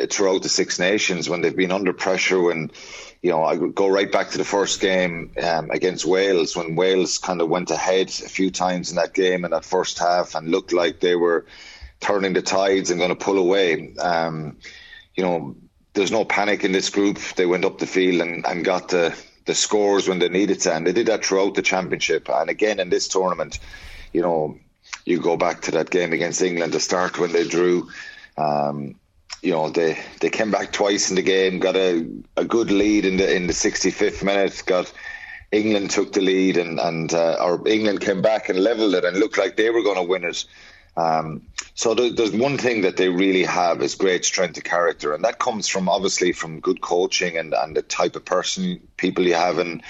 throughout 0.08 0.42
the 0.42 0.48
Six 0.48 0.78
Nations 0.78 1.28
when 1.28 1.40
they've 1.40 1.56
been 1.56 1.72
under 1.72 1.92
pressure. 1.92 2.40
When 2.40 2.70
you 3.22 3.30
know, 3.30 3.44
I 3.44 3.56
go 3.56 3.88
right 3.88 4.10
back 4.10 4.30
to 4.30 4.38
the 4.38 4.44
first 4.44 4.80
game 4.80 5.32
um, 5.42 5.70
against 5.70 6.06
Wales 6.06 6.56
when 6.56 6.74
Wales 6.74 7.18
kind 7.18 7.40
of 7.40 7.48
went 7.48 7.70
ahead 7.70 8.08
a 8.08 8.28
few 8.28 8.50
times 8.50 8.90
in 8.90 8.96
that 8.96 9.12
game 9.12 9.44
in 9.44 9.50
that 9.50 9.64
first 9.64 9.98
half 9.98 10.34
and 10.34 10.50
looked 10.50 10.72
like 10.72 11.00
they 11.00 11.16
were 11.16 11.44
turning 12.00 12.32
the 12.32 12.42
tides 12.42 12.90
and 12.90 12.98
going 12.98 13.10
to 13.10 13.24
pull 13.24 13.36
away. 13.36 13.94
Um, 13.96 14.56
you 15.14 15.22
know, 15.22 15.56
there's 15.92 16.12
no 16.12 16.24
panic 16.24 16.64
in 16.64 16.72
this 16.72 16.88
group. 16.88 17.18
They 17.36 17.46
went 17.46 17.64
up 17.64 17.78
the 17.78 17.86
field 17.86 18.22
and, 18.22 18.46
and 18.46 18.64
got 18.64 18.88
the 18.88 19.14
the 19.46 19.54
scores 19.54 20.06
when 20.06 20.18
they 20.18 20.28
needed 20.28 20.60
to, 20.60 20.72
and 20.72 20.86
they 20.86 20.92
did 20.92 21.06
that 21.06 21.24
throughout 21.24 21.54
the 21.54 21.62
championship. 21.62 22.28
And 22.30 22.48
again 22.48 22.78
in 22.78 22.88
this 22.88 23.08
tournament, 23.08 23.58
you 24.12 24.22
know, 24.22 24.58
you 25.04 25.20
go 25.20 25.36
back 25.36 25.62
to 25.62 25.72
that 25.72 25.90
game 25.90 26.12
against 26.12 26.42
England 26.42 26.72
to 26.72 26.80
start 26.80 27.18
when 27.18 27.32
they 27.32 27.46
drew. 27.46 27.88
Um, 28.36 28.99
you 29.42 29.52
know 29.52 29.70
they 29.70 29.98
they 30.20 30.30
came 30.30 30.50
back 30.50 30.72
twice 30.72 31.10
in 31.10 31.16
the 31.16 31.22
game, 31.22 31.58
got 31.58 31.76
a, 31.76 32.06
a 32.36 32.44
good 32.44 32.70
lead 32.70 33.04
in 33.04 33.16
the 33.16 33.34
in 33.34 33.46
the 33.46 33.52
65th 33.52 34.22
minute, 34.22 34.62
got 34.66 34.92
England 35.52 35.90
took 35.90 36.12
the 36.12 36.20
lead 36.20 36.56
and 36.56 36.78
and 36.78 37.14
uh, 37.14 37.36
or 37.40 37.66
England 37.66 38.00
came 38.00 38.22
back 38.22 38.48
and 38.48 38.58
leveled 38.58 38.94
it 38.94 39.04
and 39.04 39.18
looked 39.18 39.38
like 39.38 39.56
they 39.56 39.70
were 39.70 39.82
going 39.82 39.96
to 39.96 40.02
win 40.02 40.24
it. 40.24 40.44
Um, 40.96 41.42
so 41.74 41.94
there's 41.94 42.32
one 42.32 42.58
thing 42.58 42.82
that 42.82 42.96
they 42.96 43.08
really 43.08 43.44
have 43.44 43.80
is 43.80 43.94
great 43.94 44.24
strength 44.24 44.58
of 44.58 44.64
character, 44.64 45.14
and 45.14 45.24
that 45.24 45.38
comes 45.38 45.66
from 45.68 45.88
obviously 45.88 46.32
from 46.32 46.60
good 46.60 46.80
coaching 46.80 47.38
and, 47.38 47.54
and 47.54 47.76
the 47.76 47.82
type 47.82 48.16
of 48.16 48.24
person 48.24 48.80
people 48.96 49.26
you 49.26 49.34
have 49.34 49.58
in 49.58 49.82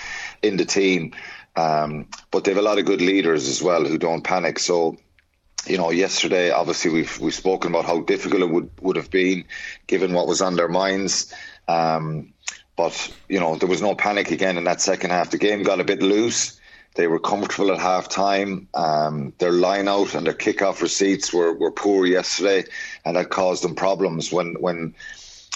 in 0.43 0.57
the 0.57 0.65
team. 0.65 1.13
Um, 1.57 2.07
but 2.31 2.45
they 2.45 2.53
have 2.53 2.63
a 2.63 2.63
lot 2.63 2.79
of 2.79 2.85
good 2.85 3.03
leaders 3.03 3.49
as 3.49 3.61
well 3.61 3.85
who 3.85 3.99
don't 3.99 4.23
panic. 4.23 4.59
So 4.61 4.97
you 5.67 5.77
know, 5.77 5.91
yesterday, 5.91 6.51
obviously, 6.51 6.91
we've 6.91 7.21
we've 7.21 7.35
spoken 7.35 7.71
about 7.71 7.85
how 7.85 8.01
difficult 8.01 8.43
it 8.43 8.51
would, 8.51 8.71
would 8.81 8.97
have 8.97 9.11
been, 9.11 9.45
given 9.87 10.13
what 10.13 10.27
was 10.27 10.41
on 10.41 10.57
their 10.57 10.69
minds. 10.69 11.33
Um, 11.69 12.33
but 12.77 13.13
you 13.29 13.41
know, 13.41 13.57
there 13.57 13.69
was 13.69 13.83
no 13.83 13.95
panic 13.95 14.31
again 14.31 14.57
in 14.57 14.65
that 14.65 14.81
second 14.81 15.11
half. 15.11 15.31
The 15.31 15.39
game 15.39 15.63
got 15.63 15.81
a 15.81 15.85
bit 15.85 16.03
loose. 16.03 16.59
They 16.95 17.07
were 17.07 17.21
comfortable 17.21 17.73
at 17.73 17.79
half 17.79 18.09
time. 18.09 18.69
Um, 18.75 19.33
their 19.39 19.53
line 19.53 19.87
out 19.87 20.15
and 20.15 20.27
their 20.27 20.35
kickoff 20.35 20.83
receipts 20.83 21.33
were, 21.33 21.53
were 21.53 21.71
poor 21.71 22.05
yesterday, 22.07 22.65
and 23.05 23.17
that 23.17 23.31
caused 23.31 23.63
them 23.63 23.75
problems 23.75 24.33
when 24.33 24.55
when 24.55 24.95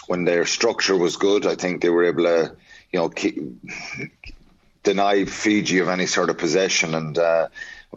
when 0.07 0.25
their 0.25 0.45
structure 0.45 0.97
was 0.97 1.17
good, 1.17 1.47
I 1.47 1.55
think 1.55 1.81
they 1.81 1.89
were 1.89 2.05
able 2.05 2.25
to, 2.25 2.55
you 2.93 2.99
know, 2.99 3.09
keep, 3.09 3.39
deny 4.83 5.25
Fiji 5.25 5.79
of 5.79 5.89
any 5.89 6.07
sort 6.07 6.31
of 6.31 6.39
possession 6.39 6.95
and. 6.95 7.19
Uh, 7.19 7.49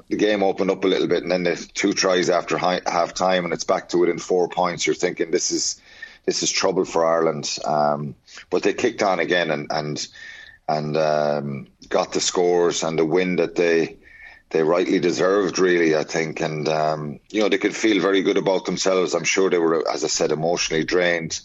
the 0.10 0.16
game 0.16 0.44
opened 0.44 0.72
up 0.72 0.84
a 0.84 0.88
little 0.88 1.08
bit, 1.08 1.24
and 1.24 1.32
then 1.32 1.44
the 1.44 1.56
two 1.74 1.94
tries 1.94 2.30
after 2.30 2.58
half 2.58 3.14
time, 3.14 3.44
and 3.46 3.54
it's 3.54 3.64
back 3.64 3.90
to 3.90 3.98
within 3.98 4.20
four 4.20 4.48
points. 4.50 4.86
You're 4.86 4.96
thinking 4.96 5.32
this 5.32 5.52
is 5.52 5.82
this 6.26 6.44
is 6.44 6.52
trouble 6.52 6.86
for 6.86 7.06
Ireland. 7.06 7.58
Um, 7.66 8.16
but 8.50 8.64
they 8.64 8.74
kicked 8.74 9.04
on 9.04 9.20
again 9.20 9.52
and 9.52 9.68
and 9.72 10.08
and 10.68 10.98
um, 10.98 11.68
got 11.90 12.12
the 12.14 12.20
scores 12.20 12.84
and 12.84 13.00
the 13.00 13.06
win 13.06 13.38
that 13.38 13.56
they 13.56 13.98
they 14.50 14.64
rightly 14.64 15.00
deserved, 15.00 15.60
really, 15.60 15.96
I 15.96 16.04
think. 16.04 16.40
And, 16.40 16.68
um, 16.70 17.20
you 17.30 17.42
know, 17.42 17.50
they 17.50 17.58
could 17.58 17.76
feel 17.76 18.02
very 18.02 18.22
good 18.22 18.38
about 18.38 18.66
themselves. 18.66 19.14
I'm 19.14 19.26
sure 19.26 19.50
they 19.50 19.58
were, 19.58 19.88
as 19.90 20.04
I 20.04 20.08
said, 20.08 20.32
emotionally 20.32 20.86
drained. 20.86 21.42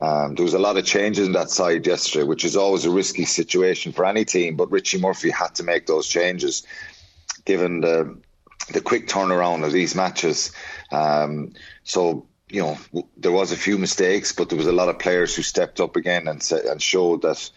Um, 0.00 0.34
there 0.34 0.44
was 0.44 0.54
a 0.54 0.58
lot 0.58 0.76
of 0.76 0.84
changes 0.84 1.26
in 1.26 1.32
that 1.32 1.50
side 1.50 1.86
yesterday, 1.86 2.24
which 2.24 2.44
is 2.44 2.56
always 2.56 2.84
a 2.84 2.90
risky 2.90 3.24
situation 3.24 3.92
for 3.92 4.04
any 4.04 4.24
team. 4.24 4.56
But 4.56 4.70
Richie 4.70 5.00
Murphy 5.00 5.30
had 5.30 5.54
to 5.56 5.64
make 5.64 5.86
those 5.86 6.06
changes, 6.06 6.66
given 7.46 7.80
the 7.80 8.18
the 8.72 8.80
quick 8.80 9.06
turnaround 9.06 9.64
of 9.64 9.72
these 9.72 9.94
matches. 9.94 10.52
Um, 10.92 11.54
so 11.84 12.26
you 12.50 12.62
know 12.62 12.78
there 13.16 13.32
was 13.32 13.52
a 13.52 13.56
few 13.56 13.78
mistakes, 13.78 14.32
but 14.32 14.50
there 14.50 14.58
was 14.58 14.66
a 14.66 14.72
lot 14.72 14.88
of 14.88 14.98
players 14.98 15.34
who 15.34 15.42
stepped 15.42 15.80
up 15.80 15.96
again 15.96 16.28
and 16.28 16.46
and 16.52 16.82
showed 16.82 17.22
that 17.22 17.50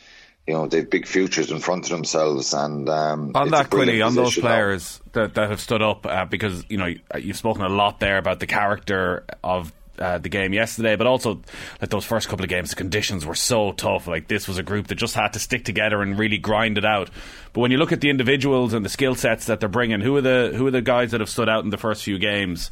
you 0.47 0.53
know 0.53 0.67
they've 0.67 0.89
big 0.89 1.05
futures 1.05 1.51
in 1.51 1.59
front 1.59 1.85
of 1.85 1.91
themselves. 1.91 2.53
And 2.53 2.89
um, 2.89 3.31
on 3.35 3.49
that, 3.51 3.69
Quinny, 3.69 4.01
on 4.01 4.15
those 4.15 4.37
players 4.37 5.01
that, 5.11 5.35
that 5.35 5.49
have 5.49 5.59
stood 5.59 5.81
up, 5.81 6.05
uh, 6.05 6.25
because 6.25 6.63
you 6.69 6.77
know 6.77 6.93
you've 7.17 7.37
spoken 7.37 7.63
a 7.63 7.69
lot 7.69 7.99
there 7.99 8.17
about 8.17 8.39
the 8.39 8.47
character 8.47 9.25
of 9.43 9.71
uh, 9.99 10.17
the 10.17 10.29
game 10.29 10.53
yesterday, 10.53 10.95
but 10.95 11.07
also 11.07 11.41
like 11.81 11.89
those 11.89 12.05
first 12.05 12.27
couple 12.29 12.43
of 12.43 12.49
games, 12.49 12.69
the 12.69 12.75
conditions 12.75 13.25
were 13.25 13.35
so 13.35 13.71
tough. 13.73 14.07
Like 14.07 14.27
this 14.27 14.47
was 14.47 14.57
a 14.57 14.63
group 14.63 14.87
that 14.87 14.95
just 14.95 15.15
had 15.15 15.33
to 15.33 15.39
stick 15.39 15.65
together 15.65 16.01
and 16.01 16.17
really 16.17 16.37
grind 16.37 16.77
it 16.77 16.85
out. 16.85 17.09
But 17.53 17.61
when 17.61 17.71
you 17.71 17.77
look 17.77 17.91
at 17.91 18.01
the 18.01 18.09
individuals 18.09 18.73
and 18.73 18.85
the 18.85 18.89
skill 18.89 19.15
sets 19.15 19.45
that 19.45 19.59
they're 19.59 19.69
bringing, 19.69 20.01
who 20.01 20.15
are 20.15 20.21
the 20.21 20.53
who 20.55 20.65
are 20.67 20.71
the 20.71 20.81
guys 20.81 21.11
that 21.11 21.19
have 21.19 21.29
stood 21.29 21.49
out 21.49 21.63
in 21.63 21.69
the 21.69 21.77
first 21.77 22.03
few 22.03 22.17
games? 22.17 22.71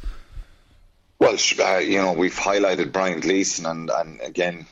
Well, 1.18 1.36
uh, 1.60 1.78
you 1.78 1.98
know, 1.98 2.12
we've 2.12 2.34
highlighted 2.34 2.92
Brian 2.92 3.20
Gleeson, 3.20 3.66
and 3.66 3.90
and 3.90 4.20
again, 4.20 4.66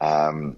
um, 0.00 0.56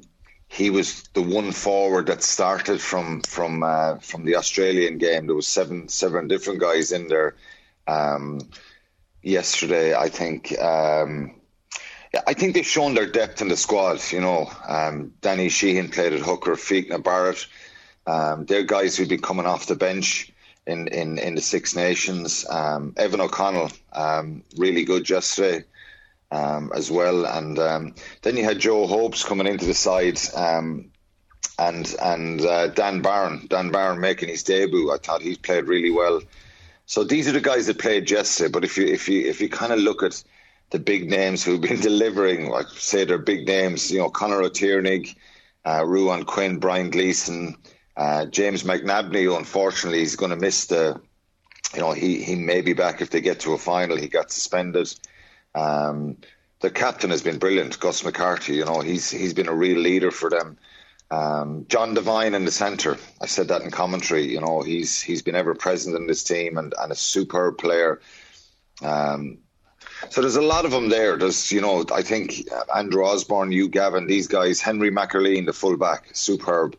he 0.48 0.70
was 0.70 1.02
the 1.14 1.22
one 1.22 1.50
forward 1.50 2.06
that 2.06 2.22
started 2.22 2.80
from 2.80 3.22
from 3.22 3.62
uh, 3.62 3.96
from 3.96 4.24
the 4.24 4.36
Australian 4.36 4.98
game. 4.98 5.26
There 5.26 5.34
was 5.34 5.48
seven 5.48 5.88
seven 5.88 6.28
different 6.28 6.60
guys 6.60 6.92
in 6.92 7.08
there 7.08 7.34
um, 7.86 8.40
yesterday. 9.24 9.94
I 9.94 10.08
think. 10.08 10.58
Um, 10.58 11.34
I 12.28 12.34
think 12.34 12.54
they've 12.54 12.64
shown 12.64 12.94
their 12.94 13.10
depth 13.10 13.42
in 13.42 13.48
the 13.48 13.56
squad. 13.56 14.00
You 14.12 14.20
know, 14.20 14.48
um, 14.68 15.14
Danny 15.20 15.48
Sheahan 15.48 15.92
played 15.92 16.12
at 16.12 16.20
hooker, 16.20 16.52
Fiachna 16.52 17.02
Barrett. 17.02 17.44
Um, 18.06 18.44
they're 18.44 18.62
guys 18.62 18.96
who've 18.96 19.08
been 19.08 19.20
coming 19.20 19.46
off 19.46 19.66
the 19.66 19.74
bench 19.74 20.32
in, 20.66 20.88
in, 20.88 21.18
in 21.18 21.34
the 21.34 21.40
Six 21.40 21.74
Nations. 21.74 22.46
Um, 22.48 22.94
Evan 22.96 23.20
O'Connell, 23.20 23.72
um, 23.92 24.44
really 24.56 24.84
good 24.84 25.08
yesterday 25.10 25.64
um, 26.30 26.70
as 26.74 26.90
well. 26.90 27.26
And 27.26 27.58
um, 27.58 27.94
then 28.22 28.36
you 28.36 28.44
had 28.44 28.58
Joe 28.58 28.86
Hopes 28.86 29.24
coming 29.24 29.46
into 29.46 29.66
the 29.66 29.74
side, 29.74 30.20
and 31.58 31.94
and 32.02 32.40
uh, 32.40 32.68
Dan 32.68 33.02
Barron, 33.02 33.46
Dan 33.48 33.70
Barron 33.70 34.00
making 34.00 34.28
his 34.28 34.42
debut. 34.42 34.92
I 34.92 34.98
thought 34.98 35.22
he 35.22 35.36
played 35.36 35.64
really 35.64 35.90
well. 35.90 36.20
So 36.86 37.04
these 37.04 37.28
are 37.28 37.32
the 37.32 37.40
guys 37.40 37.66
that 37.66 37.78
played 37.78 38.10
yesterday. 38.10 38.50
But 38.50 38.64
if 38.64 38.76
you 38.76 38.86
if 38.86 39.08
you 39.08 39.26
if 39.26 39.40
you 39.40 39.48
kind 39.48 39.72
of 39.72 39.78
look 39.78 40.02
at 40.02 40.22
the 40.70 40.78
big 40.78 41.08
names 41.08 41.42
who've 41.44 41.60
been 41.60 41.80
delivering, 41.90 42.48
like 42.48 42.68
say 42.68 43.04
they're 43.04 43.18
big 43.18 43.46
names, 43.46 43.90
you 43.90 43.98
know, 43.98 44.10
Conor 44.10 44.42
O'Tighearnaigh, 44.42 45.14
uh, 45.64 45.80
Ruadhán 45.80 46.26
Quinn, 46.26 46.58
Brian 46.58 46.90
Gleeson, 46.90 47.56
uh, 47.96 48.26
James 48.26 48.64
McNabney. 48.64 49.34
Unfortunately, 49.36 50.00
he's 50.00 50.16
going 50.16 50.30
to 50.30 50.36
miss 50.36 50.66
the. 50.66 51.00
You 51.74 51.80
know, 51.80 51.92
he 51.92 52.22
he 52.22 52.36
may 52.36 52.60
be 52.60 52.72
back 52.72 53.00
if 53.00 53.10
they 53.10 53.20
get 53.20 53.40
to 53.40 53.54
a 53.54 53.58
final. 53.58 53.96
He 53.96 54.08
got 54.08 54.30
suspended. 54.30 54.94
Um, 55.54 56.18
the 56.60 56.70
captain 56.70 57.10
has 57.10 57.22
been 57.22 57.38
brilliant, 57.38 57.80
Gus 57.80 58.04
McCarthy. 58.04 58.54
You 58.54 58.64
know, 58.64 58.80
he's 58.80 59.10
he's 59.10 59.34
been 59.34 59.48
a 59.48 59.54
real 59.54 59.78
leader 59.78 60.10
for 60.10 60.30
them. 60.30 60.56
Um, 61.10 61.66
John 61.68 61.94
Devine 61.94 62.34
in 62.34 62.44
the 62.44 62.50
centre. 62.50 62.98
I 63.20 63.26
said 63.26 63.48
that 63.48 63.62
in 63.62 63.70
commentary. 63.70 64.32
You 64.32 64.40
know, 64.40 64.62
he's 64.62 65.00
he's 65.00 65.22
been 65.22 65.34
ever 65.34 65.54
present 65.54 65.96
in 65.96 66.06
this 66.06 66.24
team 66.24 66.58
and, 66.58 66.74
and 66.78 66.90
a 66.92 66.96
superb 66.96 67.58
player. 67.58 68.00
Um, 68.82 69.38
so 70.10 70.20
there's 70.20 70.36
a 70.36 70.42
lot 70.42 70.64
of 70.64 70.70
them 70.70 70.88
there. 70.88 71.16
There's, 71.16 71.48
Hugh 71.48 71.60
know, 71.60 71.84
I 71.92 72.02
think 72.02 72.48
Andrew 72.74 73.04
Osborne, 73.04 73.52
you, 73.52 73.68
Gavin, 73.68 74.06
these 74.06 74.26
guys, 74.26 74.60
Henry 74.60 74.90
McErlean, 74.90 75.46
the 75.46 75.52
fullback, 75.52 76.08
superb. 76.12 76.76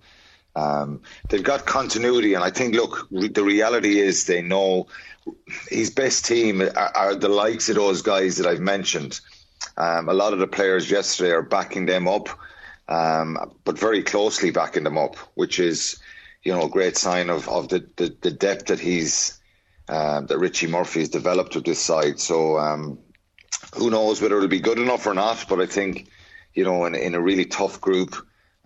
Um, 0.56 1.02
they've 1.30 1.44
got 1.44 1.66
continuity, 1.66 2.34
and 2.34 2.44
I 2.44 2.50
think, 2.50 2.76
look, 2.76 3.08
re- 3.12 3.28
the 3.28 3.44
reality 3.44 4.00
is 4.00 4.26
they 4.26 4.42
know 4.42 4.88
his 5.70 5.90
best 5.90 6.26
team 6.26 6.62
are, 6.62 6.92
are, 6.96 7.16
the 7.16 7.30
likes 7.30 7.68
of 7.70 7.76
those 7.76 8.02
guys 8.02 8.38
that 8.38 8.48
I've 8.48 8.60
mentioned. 8.60 9.20
Um, 9.78 10.08
a 10.08 10.14
lot 10.14 10.34
of 10.34 10.40
the 10.40 10.48
players 10.48 10.90
yesterday 10.90 11.32
are 11.32 11.42
backing 11.42 11.86
them 11.88 12.08
up, 12.08 12.30
um, 12.88 13.54
but 13.64 13.80
very 13.80 14.04
closely 14.04 14.52
backing 14.52 14.84
them 14.84 14.98
up, 14.98 15.16
which 15.36 15.60
is, 15.60 16.00
you 16.44 16.54
know, 16.54 16.64
a 16.64 16.70
great 16.70 16.98
sign 16.98 17.30
of, 17.30 17.48
of 17.50 17.70
the, 17.70 17.88
the, 17.96 18.16
the 18.22 18.32
depth 18.32 18.68
that 18.68 18.80
he's 18.80 19.40
uh, 19.88 20.22
that 20.22 20.40
Richie 20.40 20.68
Murphy 20.68 21.02
has 21.02 21.10
developed 21.10 21.56
with 21.56 21.66
this 21.66 21.82
side. 21.82 22.20
So 22.20 22.58
um, 22.58 23.00
who 23.76 23.92
knows 23.92 24.22
whether 24.22 24.38
it'll 24.38 24.48
be 24.48 24.60
good 24.60 24.80
enough 24.80 25.06
or 25.06 25.14
not? 25.14 25.46
But 25.48 25.62
I 25.62 25.68
think, 25.68 26.10
you 26.54 26.64
know, 26.64 26.86
in, 26.86 26.96
in 26.96 27.14
a 27.14 27.22
really 27.22 27.46
tough 27.46 27.80
group 27.82 28.16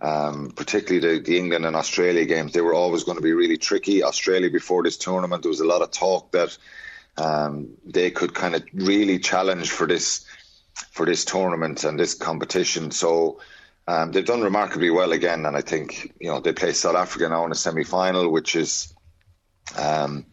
um, 0.00 0.50
particularly 0.56 1.18
the, 1.18 1.22
the, 1.22 1.38
England 1.38 1.66
and 1.66 1.76
Australia 1.76 2.24
games, 2.24 2.52
they 2.52 2.60
were 2.60 2.74
always 2.74 3.04
going 3.04 3.18
to 3.18 3.22
be 3.22 3.32
really 3.32 3.58
tricky. 3.58 4.02
Australia 4.02 4.50
before 4.50 4.82
this 4.82 4.96
tournament, 4.96 5.42
there 5.42 5.50
was 5.50 5.60
a 5.60 5.66
lot 5.66 5.82
of 5.82 5.90
talk 5.90 6.32
that 6.32 6.56
um, 7.18 7.68
they 7.84 8.10
could 8.10 8.34
kind 8.34 8.54
of 8.54 8.62
really 8.72 9.18
challenge 9.18 9.70
for 9.70 9.86
this 9.86 10.24
for 10.92 11.04
this 11.04 11.24
tournament 11.24 11.84
and 11.84 11.98
this 11.98 12.14
competition. 12.14 12.90
So 12.90 13.40
um, 13.86 14.12
they've 14.12 14.24
done 14.24 14.42
remarkably 14.42 14.90
well 14.90 15.12
again, 15.12 15.46
and 15.46 15.56
I 15.56 15.60
think 15.60 16.12
you 16.20 16.28
know 16.28 16.40
they 16.40 16.52
play 16.52 16.72
South 16.72 16.96
Africa 16.96 17.28
now 17.28 17.44
in 17.44 17.52
a 17.52 17.56
semi 17.56 17.84
final, 17.84 18.30
which 18.30 18.56
is, 18.56 18.94
um, 19.76 20.26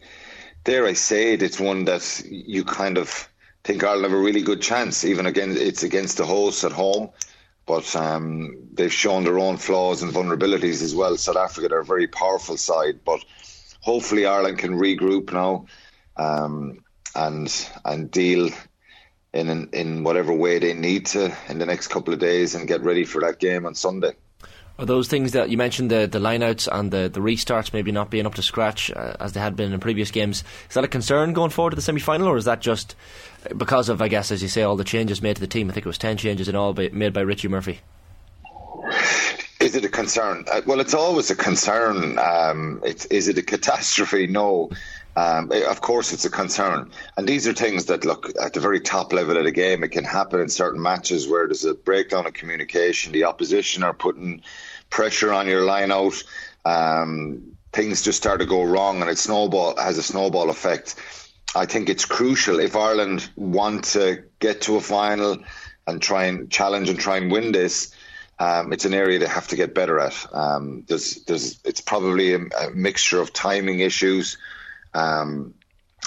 dare 0.64 0.86
I 0.86 0.92
say 0.92 1.34
it, 1.34 1.42
it's 1.42 1.60
one 1.60 1.84
that 1.86 2.22
you 2.26 2.64
kind 2.64 2.98
of 2.98 3.28
think 3.64 3.82
Ireland 3.82 4.04
have 4.04 4.12
a 4.12 4.22
really 4.22 4.42
good 4.42 4.62
chance, 4.62 5.04
even 5.04 5.26
again 5.26 5.56
it's 5.56 5.82
against 5.82 6.18
the 6.18 6.26
hosts 6.26 6.64
at 6.64 6.72
home 6.72 7.10
but 7.68 7.94
um, 7.94 8.56
they've 8.72 8.92
shown 8.92 9.24
their 9.24 9.38
own 9.38 9.58
flaws 9.58 10.02
and 10.02 10.10
vulnerabilities 10.10 10.82
as 10.82 10.94
well. 10.94 11.18
South 11.18 11.36
Africa, 11.36 11.68
they're 11.68 11.80
a 11.80 11.84
very 11.84 12.06
powerful 12.06 12.56
side, 12.56 13.00
but 13.04 13.22
hopefully 13.80 14.24
Ireland 14.24 14.58
can 14.58 14.72
regroup 14.72 15.32
now 15.32 15.66
um, 16.16 16.82
and 17.14 17.68
and 17.84 18.10
deal 18.10 18.48
in 19.32 19.68
in 19.72 20.04
whatever 20.04 20.32
way 20.32 20.58
they 20.58 20.74
need 20.74 21.06
to 21.06 21.36
in 21.48 21.58
the 21.58 21.66
next 21.66 21.88
couple 21.88 22.14
of 22.14 22.20
days 22.20 22.54
and 22.54 22.66
get 22.66 22.82
ready 22.82 23.04
for 23.04 23.20
that 23.22 23.38
game 23.38 23.66
on 23.66 23.74
Sunday. 23.74 24.12
Are 24.78 24.86
those 24.86 25.08
things 25.08 25.32
that 25.32 25.50
you 25.50 25.56
mentioned 25.56 25.90
the 25.90 26.06
the 26.06 26.20
lineouts 26.20 26.68
and 26.70 26.90
the, 26.90 27.08
the 27.08 27.20
restarts 27.20 27.72
maybe 27.72 27.90
not 27.90 28.10
being 28.10 28.26
up 28.26 28.34
to 28.36 28.42
scratch 28.42 28.90
uh, 28.92 29.16
as 29.18 29.32
they 29.32 29.40
had 29.40 29.56
been 29.56 29.72
in 29.72 29.80
previous 29.80 30.10
games? 30.10 30.44
Is 30.68 30.74
that 30.74 30.84
a 30.84 30.88
concern 30.88 31.32
going 31.32 31.50
forward 31.50 31.70
to 31.70 31.76
the 31.76 31.82
semi 31.82 32.00
final, 32.00 32.28
or 32.28 32.36
is 32.36 32.44
that 32.44 32.60
just 32.60 32.94
because 33.56 33.88
of 33.88 34.00
I 34.00 34.08
guess 34.08 34.30
as 34.30 34.40
you 34.40 34.48
say 34.48 34.62
all 34.62 34.76
the 34.76 34.84
changes 34.84 35.20
made 35.20 35.36
to 35.36 35.40
the 35.40 35.48
team? 35.48 35.68
I 35.68 35.72
think 35.72 35.84
it 35.84 35.88
was 35.88 35.98
ten 35.98 36.16
changes 36.16 36.48
in 36.48 36.54
all 36.54 36.72
by, 36.74 36.90
made 36.92 37.12
by 37.12 37.22
Richie 37.22 37.48
Murphy. 37.48 37.80
Is 39.60 39.74
it 39.74 39.84
a 39.84 39.88
concern? 39.88 40.44
Uh, 40.50 40.62
well, 40.64 40.78
it's 40.78 40.94
always 40.94 41.30
a 41.30 41.34
concern. 41.34 42.16
Um, 42.18 42.80
is 42.84 43.26
it 43.26 43.36
a 43.36 43.42
catastrophe? 43.42 44.28
No. 44.28 44.70
Um, 45.18 45.50
of 45.68 45.80
course, 45.80 46.12
it's 46.12 46.24
a 46.26 46.30
concern. 46.30 46.92
And 47.16 47.28
these 47.28 47.48
are 47.48 47.52
things 47.52 47.86
that, 47.86 48.04
look, 48.04 48.30
at 48.40 48.52
the 48.52 48.60
very 48.60 48.78
top 48.78 49.12
level 49.12 49.36
of 49.36 49.44
the 49.44 49.50
game, 49.50 49.82
it 49.82 49.88
can 49.88 50.04
happen 50.04 50.40
in 50.40 50.48
certain 50.48 50.80
matches 50.80 51.26
where 51.26 51.46
there's 51.48 51.64
a 51.64 51.74
breakdown 51.74 52.26
of 52.26 52.34
communication. 52.34 53.12
The 53.12 53.24
opposition 53.24 53.82
are 53.82 53.94
putting 53.94 54.42
pressure 54.90 55.32
on 55.32 55.48
your 55.48 55.64
line 55.64 55.90
out. 55.90 56.22
Um, 56.64 57.56
things 57.72 58.02
just 58.02 58.18
start 58.18 58.38
to 58.40 58.46
go 58.46 58.62
wrong, 58.62 59.00
and 59.00 59.10
it 59.10 59.18
snowball 59.18 59.76
has 59.76 59.98
a 59.98 60.04
snowball 60.04 60.50
effect. 60.50 60.94
I 61.56 61.66
think 61.66 61.88
it's 61.88 62.04
crucial 62.04 62.60
if 62.60 62.76
Ireland 62.76 63.28
want 63.34 63.84
to 63.94 64.22
get 64.38 64.62
to 64.62 64.76
a 64.76 64.80
final 64.80 65.38
and 65.88 66.00
try 66.00 66.26
and 66.26 66.48
challenge 66.48 66.90
and 66.90 67.00
try 67.00 67.16
and 67.16 67.32
win 67.32 67.50
this. 67.50 67.92
Um, 68.38 68.72
it's 68.72 68.84
an 68.84 68.94
area 68.94 69.18
they 69.18 69.26
have 69.26 69.48
to 69.48 69.56
get 69.56 69.74
better 69.74 69.98
at. 69.98 70.26
Um, 70.32 70.84
there's, 70.86 71.24
there's, 71.24 71.58
it's 71.64 71.80
probably 71.80 72.34
a, 72.34 72.38
a, 72.38 72.70
mixture 72.72 73.20
of 73.20 73.32
timing 73.32 73.80
issues, 73.80 74.38
um, 74.94 75.54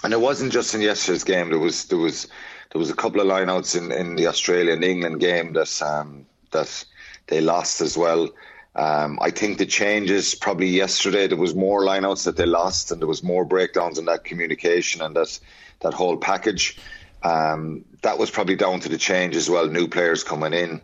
and 0.04 0.14
it 0.14 0.20
wasn't 0.20 0.54
just 0.54 0.74
in 0.74 0.82
yesterday's 0.82 1.24
game. 1.24 1.50
There 1.50 1.60
was, 1.60 1.86
there 1.86 2.00
was, 2.00 2.28
there 2.72 2.80
was 2.80 2.90
a 2.90 2.96
couple 2.96 3.22
of 3.22 3.28
lineouts 3.28 3.78
in, 3.78 3.92
in 3.92 4.16
the 4.16 4.28
Australian 4.28 4.84
England 4.84 5.20
game 5.20 5.54
that 5.54 5.82
um, 5.82 6.26
that 6.52 6.86
they 7.28 7.42
lost 7.42 7.82
as 7.82 7.98
well. 7.98 8.30
Um, 8.76 9.20
I 9.22 9.32
think 9.32 9.58
the 9.58 9.66
changes 9.66 10.34
probably 10.34 10.68
yesterday 10.68 11.28
there 11.28 11.38
was 11.38 11.54
more 11.54 11.84
lineouts 11.84 12.24
that 12.24 12.38
they 12.38 12.46
lost 12.46 12.92
and 12.92 13.02
there 13.02 13.08
was 13.08 13.22
more 13.22 13.44
breakdowns 13.46 13.98
in 14.00 14.06
that 14.06 14.24
communication 14.24 15.02
and 15.02 15.16
that 15.16 15.40
that 15.82 15.94
whole 15.94 16.18
package. 16.18 16.78
Um, 17.24 17.86
that 18.02 18.18
was 18.18 18.32
probably 18.32 18.56
down 18.56 18.80
to 18.80 18.90
the 18.90 18.98
change 18.98 19.36
as 19.36 19.50
well, 19.50 19.68
new 19.68 19.88
players 19.88 20.24
coming 20.24 20.54
in. 20.54 20.82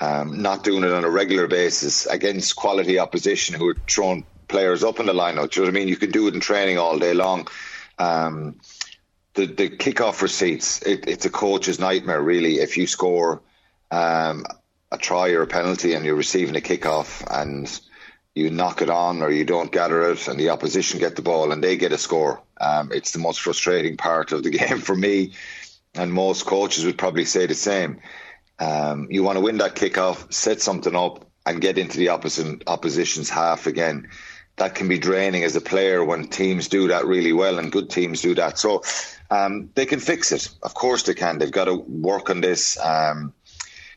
um, 0.00 0.40
not 0.40 0.64
doing 0.64 0.82
it 0.82 0.92
on 0.92 1.04
a 1.04 1.10
regular 1.10 1.46
basis 1.46 2.06
against 2.06 2.56
quality 2.56 2.98
opposition 2.98 3.54
who 3.54 3.68
are 3.68 3.76
throwing 3.88 4.24
players 4.50 4.84
up 4.84 5.00
in 5.00 5.06
the 5.06 5.12
lineup. 5.12 5.50
Do 5.50 5.60
you 5.60 5.66
know 5.66 5.72
what 5.72 5.76
I 5.76 5.80
mean? 5.80 5.88
You 5.88 5.96
can 5.96 6.10
do 6.10 6.28
it 6.28 6.34
in 6.34 6.40
training 6.40 6.78
all 6.78 6.98
day 6.98 7.14
long. 7.14 7.48
Um, 7.98 8.56
the 9.34 9.46
the 9.46 9.70
kickoff 9.70 10.22
receipts, 10.22 10.82
it, 10.82 11.08
it's 11.08 11.24
a 11.24 11.30
coach's 11.30 11.78
nightmare, 11.78 12.20
really. 12.20 12.56
If 12.56 12.76
you 12.76 12.86
score 12.86 13.42
um, 13.90 14.44
a 14.90 14.98
try 14.98 15.30
or 15.30 15.42
a 15.42 15.46
penalty 15.46 15.94
and 15.94 16.04
you're 16.04 16.14
receiving 16.14 16.56
a 16.56 16.60
kickoff 16.60 17.24
and 17.30 17.80
you 18.34 18.50
knock 18.50 18.82
it 18.82 18.90
on 18.90 19.22
or 19.22 19.30
you 19.30 19.44
don't 19.44 19.72
gather 19.72 20.10
it 20.10 20.28
and 20.28 20.38
the 20.38 20.50
opposition 20.50 21.00
get 21.00 21.16
the 21.16 21.22
ball 21.22 21.52
and 21.52 21.62
they 21.62 21.76
get 21.76 21.92
a 21.92 21.98
score, 21.98 22.42
um, 22.60 22.90
it's 22.92 23.12
the 23.12 23.18
most 23.18 23.40
frustrating 23.40 23.96
part 23.96 24.32
of 24.32 24.42
the 24.42 24.50
game 24.58 24.78
for 24.78 24.94
me. 24.94 25.32
And 25.94 26.12
most 26.12 26.46
coaches 26.46 26.84
would 26.84 26.98
probably 26.98 27.24
say 27.24 27.46
the 27.46 27.54
same. 27.54 28.00
Um, 28.60 29.08
you 29.10 29.24
want 29.24 29.36
to 29.36 29.44
win 29.44 29.58
that 29.58 29.74
kickoff, 29.74 30.32
set 30.32 30.60
something 30.60 30.94
up, 30.94 31.26
and 31.46 31.60
get 31.60 31.78
into 31.78 31.98
the 31.98 32.08
opposite 32.08 32.62
opposition's 32.66 33.30
half 33.30 33.66
again. 33.66 34.08
That 34.56 34.74
can 34.74 34.88
be 34.88 34.98
draining 34.98 35.44
as 35.44 35.56
a 35.56 35.60
player 35.60 36.04
when 36.04 36.28
teams 36.28 36.68
do 36.68 36.88
that 36.88 37.06
really 37.06 37.32
well, 37.32 37.58
and 37.58 37.72
good 37.72 37.88
teams 37.88 38.20
do 38.20 38.34
that. 38.34 38.58
So 38.58 38.82
um, 39.30 39.70
they 39.74 39.86
can 39.86 40.00
fix 40.00 40.32
it. 40.32 40.50
Of 40.62 40.74
course 40.74 41.04
they 41.04 41.14
can. 41.14 41.38
They've 41.38 41.50
got 41.50 41.66
to 41.66 41.74
work 41.76 42.30
on 42.30 42.40
this, 42.40 42.78
um, 42.78 43.32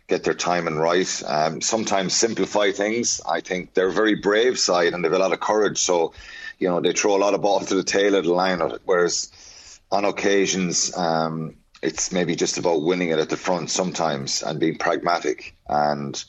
get 0.08 0.24
their 0.24 0.34
timing 0.34 0.76
right. 0.76 1.24
Um, 1.26 1.60
sometimes 1.60 2.14
simplify 2.14 2.72
things. 2.72 3.20
I 3.28 3.42
think 3.42 3.74
they're 3.74 3.90
a 3.90 3.94
very 3.94 4.16
brave 4.16 4.60
side 4.60 4.94
and 4.94 5.04
they've 5.04 5.12
a 5.12 5.20
lot 5.20 5.34
of 5.34 5.40
courage. 5.40 5.80
So, 5.80 6.14
you 6.60 6.70
know, 6.70 6.80
they 6.80 6.94
throw 6.94 7.16
a 7.16 7.18
lot 7.18 7.34
of 7.34 7.42
balls 7.42 7.68
to 7.68 7.76
the 7.76 7.84
tail 7.84 8.16
of 8.16 8.26
the 8.26 8.34
line, 8.34 8.60
whereas 8.86 9.80
on 9.92 10.06
occasions 10.06 10.96
um, 10.96 11.56
it's 11.82 12.12
maybe 12.12 12.36
just 12.36 12.58
about 12.58 12.82
winning 12.82 13.10
it 13.10 13.20
at 13.20 13.30
the 13.30 13.38
front 13.38 13.70
sometimes 13.70 14.44
and 14.44 14.60
being 14.60 14.78
pragmatic. 14.78 15.56
And 15.68 16.24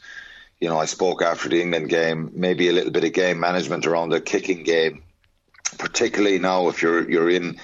you 0.64 0.70
know, 0.70 0.78
I 0.78 0.86
spoke 0.86 1.20
after 1.20 1.50
the 1.50 1.60
England 1.60 1.90
game, 1.90 2.30
maybe 2.32 2.70
a 2.70 2.72
little 2.72 2.90
bit 2.90 3.04
of 3.04 3.12
game 3.12 3.38
management 3.38 3.86
around 3.86 4.08
the 4.08 4.20
kicking 4.22 4.62
game, 4.62 5.02
particularly 5.76 6.38
now 6.38 6.68
if 6.68 6.80
you're 6.80 7.06
you're 7.10 7.28
in 7.28 7.60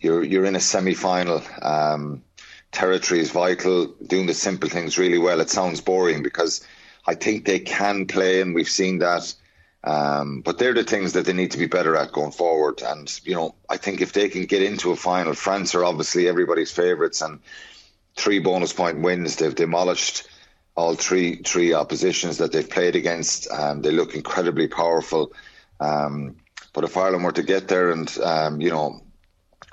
you're 0.00 0.24
you're 0.24 0.46
in 0.46 0.56
a 0.56 0.60
semi 0.60 0.94
final. 0.94 1.42
Um, 1.60 2.22
territory 2.70 3.20
is 3.20 3.30
vital. 3.30 3.88
Doing 4.06 4.24
the 4.24 4.32
simple 4.32 4.70
things 4.70 4.96
really 4.96 5.18
well. 5.18 5.40
It 5.40 5.50
sounds 5.50 5.82
boring 5.82 6.22
because 6.22 6.66
I 7.06 7.16
think 7.16 7.44
they 7.44 7.58
can 7.58 8.06
play, 8.06 8.40
and 8.40 8.54
we've 8.54 8.66
seen 8.80 9.00
that. 9.00 9.34
Um, 9.84 10.40
but 10.40 10.56
they're 10.56 10.72
the 10.72 10.84
things 10.84 11.12
that 11.12 11.26
they 11.26 11.34
need 11.34 11.50
to 11.50 11.58
be 11.58 11.66
better 11.66 11.96
at 11.96 12.12
going 12.12 12.32
forward. 12.32 12.80
And, 12.80 13.12
you 13.24 13.34
know, 13.34 13.56
I 13.68 13.76
think 13.76 14.00
if 14.00 14.14
they 14.14 14.30
can 14.30 14.46
get 14.46 14.62
into 14.62 14.92
a 14.92 14.96
final, 14.96 15.34
France 15.34 15.74
are 15.74 15.84
obviously 15.84 16.28
everybody's 16.28 16.72
favourites 16.72 17.20
and 17.20 17.40
three 18.16 18.38
bonus 18.38 18.72
point 18.72 19.02
wins. 19.02 19.36
They've 19.36 19.54
demolished 19.54 20.28
all 20.74 20.94
three 20.94 21.36
three 21.36 21.74
oppositions 21.74 22.38
that 22.38 22.52
they've 22.52 22.68
played 22.68 22.96
against. 22.96 23.50
Um, 23.50 23.82
they 23.82 23.90
look 23.90 24.14
incredibly 24.14 24.68
powerful. 24.68 25.32
Um, 25.80 26.36
but 26.72 26.84
if 26.84 26.96
Ireland 26.96 27.24
were 27.24 27.32
to 27.32 27.42
get 27.42 27.68
there 27.68 27.90
and, 27.90 28.18
um, 28.20 28.60
you 28.60 28.70
know, 28.70 29.02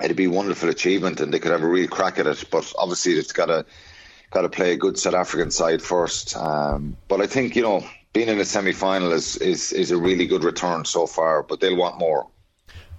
it'd 0.02 0.16
be 0.16 0.24
a 0.24 0.30
wonderful 0.30 0.68
achievement 0.68 1.20
and 1.20 1.32
they 1.32 1.38
could 1.38 1.52
have 1.52 1.62
a 1.62 1.68
real 1.68 1.88
crack 1.88 2.18
at 2.18 2.26
it. 2.26 2.44
But 2.50 2.72
obviously, 2.76 3.12
it's 3.12 3.32
got 3.32 3.46
to 3.46 3.64
got 4.30 4.42
to 4.42 4.48
play 4.48 4.72
a 4.72 4.76
good 4.76 4.98
South 4.98 5.14
African 5.14 5.50
side 5.50 5.82
first. 5.82 6.36
Um, 6.36 6.96
but 7.08 7.20
I 7.20 7.26
think, 7.26 7.56
you 7.56 7.62
know, 7.62 7.84
being 8.12 8.28
in 8.28 8.38
a 8.38 8.44
semi 8.44 8.72
final 8.72 9.12
is, 9.12 9.36
is, 9.36 9.72
is 9.72 9.90
a 9.90 9.96
really 9.96 10.26
good 10.26 10.44
return 10.44 10.84
so 10.84 11.06
far, 11.06 11.42
but 11.42 11.60
they'll 11.60 11.76
want 11.76 11.98
more. 11.98 12.28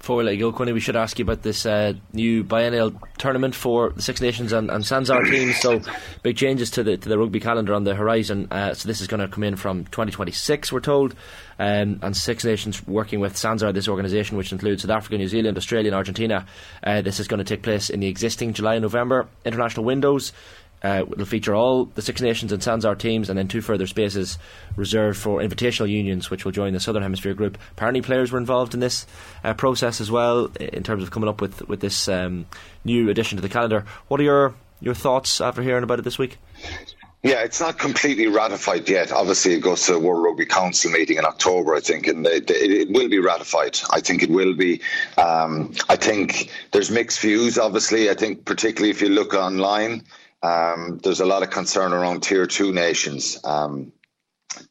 Before 0.02 0.18
we 0.18 0.24
let 0.24 0.34
you 0.34 0.40
go, 0.40 0.52
Quinny, 0.52 0.72
we 0.72 0.80
should 0.80 0.96
ask 0.96 1.20
you 1.20 1.24
about 1.26 1.44
this 1.44 1.64
uh, 1.64 1.94
new 2.12 2.44
biennial 2.44 2.92
tournament 3.20 3.54
for 3.54 3.92
the 3.92 4.02
Six 4.02 4.20
Nations 4.20 4.52
and, 4.52 4.72
and 4.72 4.84
SANZAAR 4.84 5.30
teams. 5.30 5.58
So, 5.58 5.80
big 6.24 6.38
changes 6.38 6.72
to 6.72 6.84
the 6.84 6.98
to 6.98 7.08
the 7.08 7.20
rugby 7.20 7.40
calendar 7.40 7.76
on 7.76 7.84
the 7.84 7.94
horizon. 7.94 8.48
Uh, 8.50 8.74
so, 8.74 8.88
this 8.88 9.00
is 9.00 9.06
going 9.06 9.20
to 9.20 9.28
come 9.28 9.44
in 9.44 9.56
from 9.56 9.84
2026, 9.86 10.72
we're 10.72 10.80
told. 10.80 11.14
Um, 11.60 12.00
and 12.02 12.18
Six 12.18 12.44
Nations 12.44 12.86
working 12.88 13.20
with 13.20 13.36
SANZAAR, 13.36 13.76
this 13.76 13.88
organisation, 13.88 14.38
which 14.38 14.52
includes 14.52 14.82
South 14.82 14.90
Africa, 14.90 15.20
New 15.20 15.28
Zealand, 15.28 15.56
Australia, 15.56 15.90
and 15.90 15.96
Argentina. 15.96 16.48
Uh, 16.82 17.04
this 17.04 17.20
is 17.20 17.28
going 17.28 17.38
to 17.38 17.44
take 17.44 17.62
place 17.62 17.92
in 17.92 18.00
the 18.00 18.08
existing 18.08 18.54
July 18.54 18.74
and 18.74 18.82
November 18.82 19.28
international 19.46 19.86
windows. 19.86 20.34
Uh, 20.84 21.06
it'll 21.12 21.26
feature 21.26 21.54
all 21.54 21.86
the 21.86 22.02
Six 22.02 22.22
Nations 22.22 22.52
and 22.52 22.62
SANZAAR 22.62 22.98
teams, 22.98 23.30
and 23.30 23.38
then 23.38 23.48
two 23.48 23.62
further 23.62 23.88
spaces 23.88 24.38
reserved 24.76 25.18
for 25.18 25.40
invitational 25.40 25.90
unions, 25.90 26.30
which 26.30 26.44
will 26.44 26.52
join 26.52 26.74
the 26.74 26.80
Southern 26.80 27.04
Hemisphere 27.04 27.34
group. 27.34 27.58
Apparently, 27.72 28.02
players 28.02 28.32
were 28.32 28.40
involved 28.40 28.74
in 28.74 28.80
this 28.80 29.06
uh, 29.44 29.54
process 29.54 30.02
as 30.02 30.10
well, 30.10 30.46
in 30.60 30.84
terms 30.84 31.04
of 31.04 31.12
coming 31.12 31.30
up 31.30 31.42
with 31.42 31.68
with 31.68 31.82
this 31.82 32.08
um, 32.08 32.46
new 32.84 33.10
addition 33.10 33.38
to 33.38 33.42
the 33.42 33.50
calendar. 33.50 33.86
What 34.08 34.20
are 34.20 34.24
your 34.24 34.56
your 34.80 34.96
thoughts 34.96 35.40
after 35.40 35.62
hearing 35.62 35.84
about 35.84 36.00
it 36.00 36.02
this 36.04 36.18
week? 36.18 36.38
Yeah, 37.24 37.44
it's 37.44 37.60
not 37.60 37.78
completely 37.78 38.26
ratified 38.26 38.90
yet. 38.90 39.12
Obviously, 39.12 39.54
it 39.54 39.60
goes 39.60 39.86
to 39.86 39.94
the 39.94 40.00
World 40.00 40.24
Rugby 40.24 40.48
Council 40.48 40.90
meeting 40.90 41.18
in 41.18 41.26
October, 41.26 41.76
I 41.76 41.80
think, 41.80 42.08
and 42.08 42.26
it, 42.26 42.50
it 42.50 42.90
will 42.90 43.10
be 43.10 43.20
ratified. 43.20 43.78
I 43.92 44.00
think 44.00 44.24
it 44.24 44.32
will 44.32 44.56
be. 44.56 44.82
Um, 45.20 45.72
I 45.88 45.98
think 45.98 46.50
there's 46.72 46.90
mixed 46.90 47.20
views, 47.20 47.60
obviously. 47.60 48.10
I 48.10 48.16
think, 48.16 48.46
particularly 48.46 48.90
if 48.90 49.04
you 49.04 49.10
look 49.10 49.36
online, 49.36 50.04
um, 50.44 51.00
there's 51.04 51.20
a 51.20 51.26
lot 51.26 51.44
of 51.44 51.50
concern 51.50 51.94
around 51.94 52.24
tier 52.24 52.46
two 52.46 52.72
nations 52.72 53.40
um, 53.44 53.92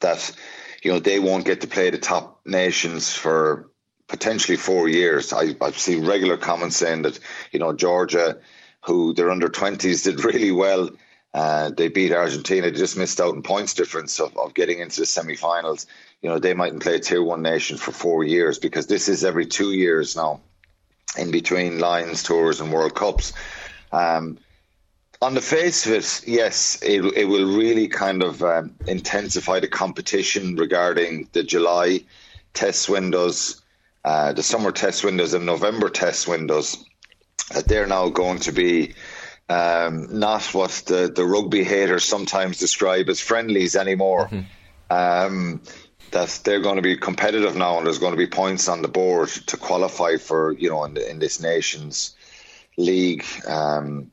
that 0.01 0.35
you 0.83 0.93
know 0.93 0.99
they 0.99 1.21
won't 1.21 1.45
get 1.45 1.61
to 1.61 1.67
play 1.67 1.91
the 1.91 1.99
top 1.99 2.41
nations 2.45 3.13
for 3.13 3.71
potentially 4.09 4.57
four 4.57 4.89
years. 4.89 5.33
I, 5.33 5.55
I've 5.61 5.79
seen 5.79 6.07
regular 6.07 6.37
comments 6.37 6.77
saying 6.77 7.03
that 7.03 7.19
you 7.53 7.61
know 7.61 7.73
Georgia, 7.73 8.39
who 8.85 9.15
their 9.15 9.31
under 9.31 9.49
twenties 9.49 10.03
did 10.03 10.25
really 10.25 10.53
well. 10.53 10.91
Uh, 11.33 11.71
they 11.71 11.87
beat 11.87 12.13
Argentina. 12.13 12.71
They 12.71 12.77
just 12.77 12.99
missed 12.99 13.21
out 13.21 13.37
in 13.37 13.43
points 13.43 13.75
difference 13.75 14.19
of, 14.19 14.37
of 14.37 14.53
getting 14.55 14.81
into 14.81 15.01
the 15.01 15.07
semi-finals. 15.07 15.87
You 16.23 16.29
know, 16.29 16.41
they 16.41 16.55
mightn't 16.55 16.83
play 16.83 16.99
tier 16.99 17.23
one 17.23 17.43
nation 17.43 17.77
for 17.77 17.93
four 17.93 18.25
years 18.25 18.59
because 18.59 18.89
this 18.89 19.09
is 19.09 19.25
every 19.25 19.47
two 19.47 19.71
years 19.71 20.17
now, 20.17 20.41
in 21.17 21.31
between 21.31 21.79
Lions 21.79 22.25
tours 22.25 22.61
and 22.61 22.73
World 22.73 22.97
Cups. 22.97 23.33
Um, 23.93 24.39
on 25.23 25.35
the 25.35 25.41
face 25.41 25.87
of 25.87 25.93
it, 25.93 26.23
yes, 26.27 26.81
it, 26.83 27.05
it 27.17 27.27
will 27.27 27.57
really 27.57 27.89
kind 27.89 28.23
of 28.23 28.43
um, 28.43 28.75
intensify 28.87 29.61
the 29.61 29.69
competition 29.69 30.57
regarding 30.57 31.29
the 31.33 31.43
July 31.43 32.01
test 32.55 32.89
windows, 32.89 33.61
uh, 34.05 34.33
the 34.33 34.43
summer 34.43 34.73
test 34.73 35.05
windows, 35.05 35.35
and 35.35 35.45
November 35.45 35.91
test 35.91 36.27
windows. 36.27 36.85
That 37.53 37.67
they're 37.67 37.87
now 37.87 38.09
going 38.09 38.39
to 38.41 38.53
be 38.53 38.95
um, 39.49 40.19
not 40.19 40.43
what 40.55 40.71
the, 40.87 41.13
the 41.15 41.25
rugby 41.25 41.65
haters 41.65 42.05
sometimes 42.05 42.59
describe 42.59 43.09
as 43.09 43.21
friendlies 43.21 43.77
anymore. 43.77 44.29
Mm-hmm. 44.29 44.47
Um, 44.93 45.61
that 46.13 46.41
they're 46.45 46.61
going 46.61 46.77
to 46.77 46.83
be 46.83 46.97
competitive 46.97 47.57
now, 47.57 47.77
and 47.77 47.87
there's 47.87 47.99
going 47.99 48.13
to 48.13 48.17
be 48.17 48.27
points 48.27 48.69
on 48.69 48.83
the 48.83 48.89
board 48.89 49.29
to 49.29 49.57
qualify 49.57 50.17
for 50.17 50.53
you 50.53 50.71
know 50.71 50.85
in, 50.85 50.95
the, 50.95 51.09
in 51.09 51.19
this 51.19 51.41
nation's 51.41 52.17
league. 52.77 53.25
Um, 53.47 54.11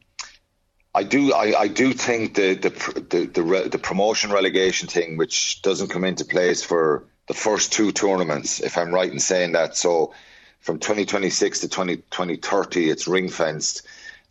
I 0.98 1.04
do. 1.04 1.32
I, 1.32 1.60
I 1.60 1.68
do 1.68 1.94
think 1.94 2.34
the 2.34 2.56
the 2.56 2.70
the 3.10 3.26
the, 3.28 3.70
the 3.70 3.78
promotion 3.78 4.32
relegation 4.32 4.88
thing, 4.88 5.16
which 5.16 5.62
doesn't 5.62 5.90
come 5.90 6.04
into 6.04 6.26
place 6.26 6.64
for 6.64 7.04
the 7.28 7.36
first 7.36 7.72
two 7.72 7.92
tournaments, 7.92 8.62
if 8.62 8.80
I'm 8.80 8.92
right 8.92 9.12
in 9.12 9.20
saying 9.20 9.52
that. 9.52 9.78
So, 9.78 10.16
from 10.60 10.80
2026 10.80 11.60
to 11.60 11.70
20, 11.70 11.98
2030, 11.98 12.90
it's 12.90 13.08
ring 13.08 13.30
fenced. 13.30 13.84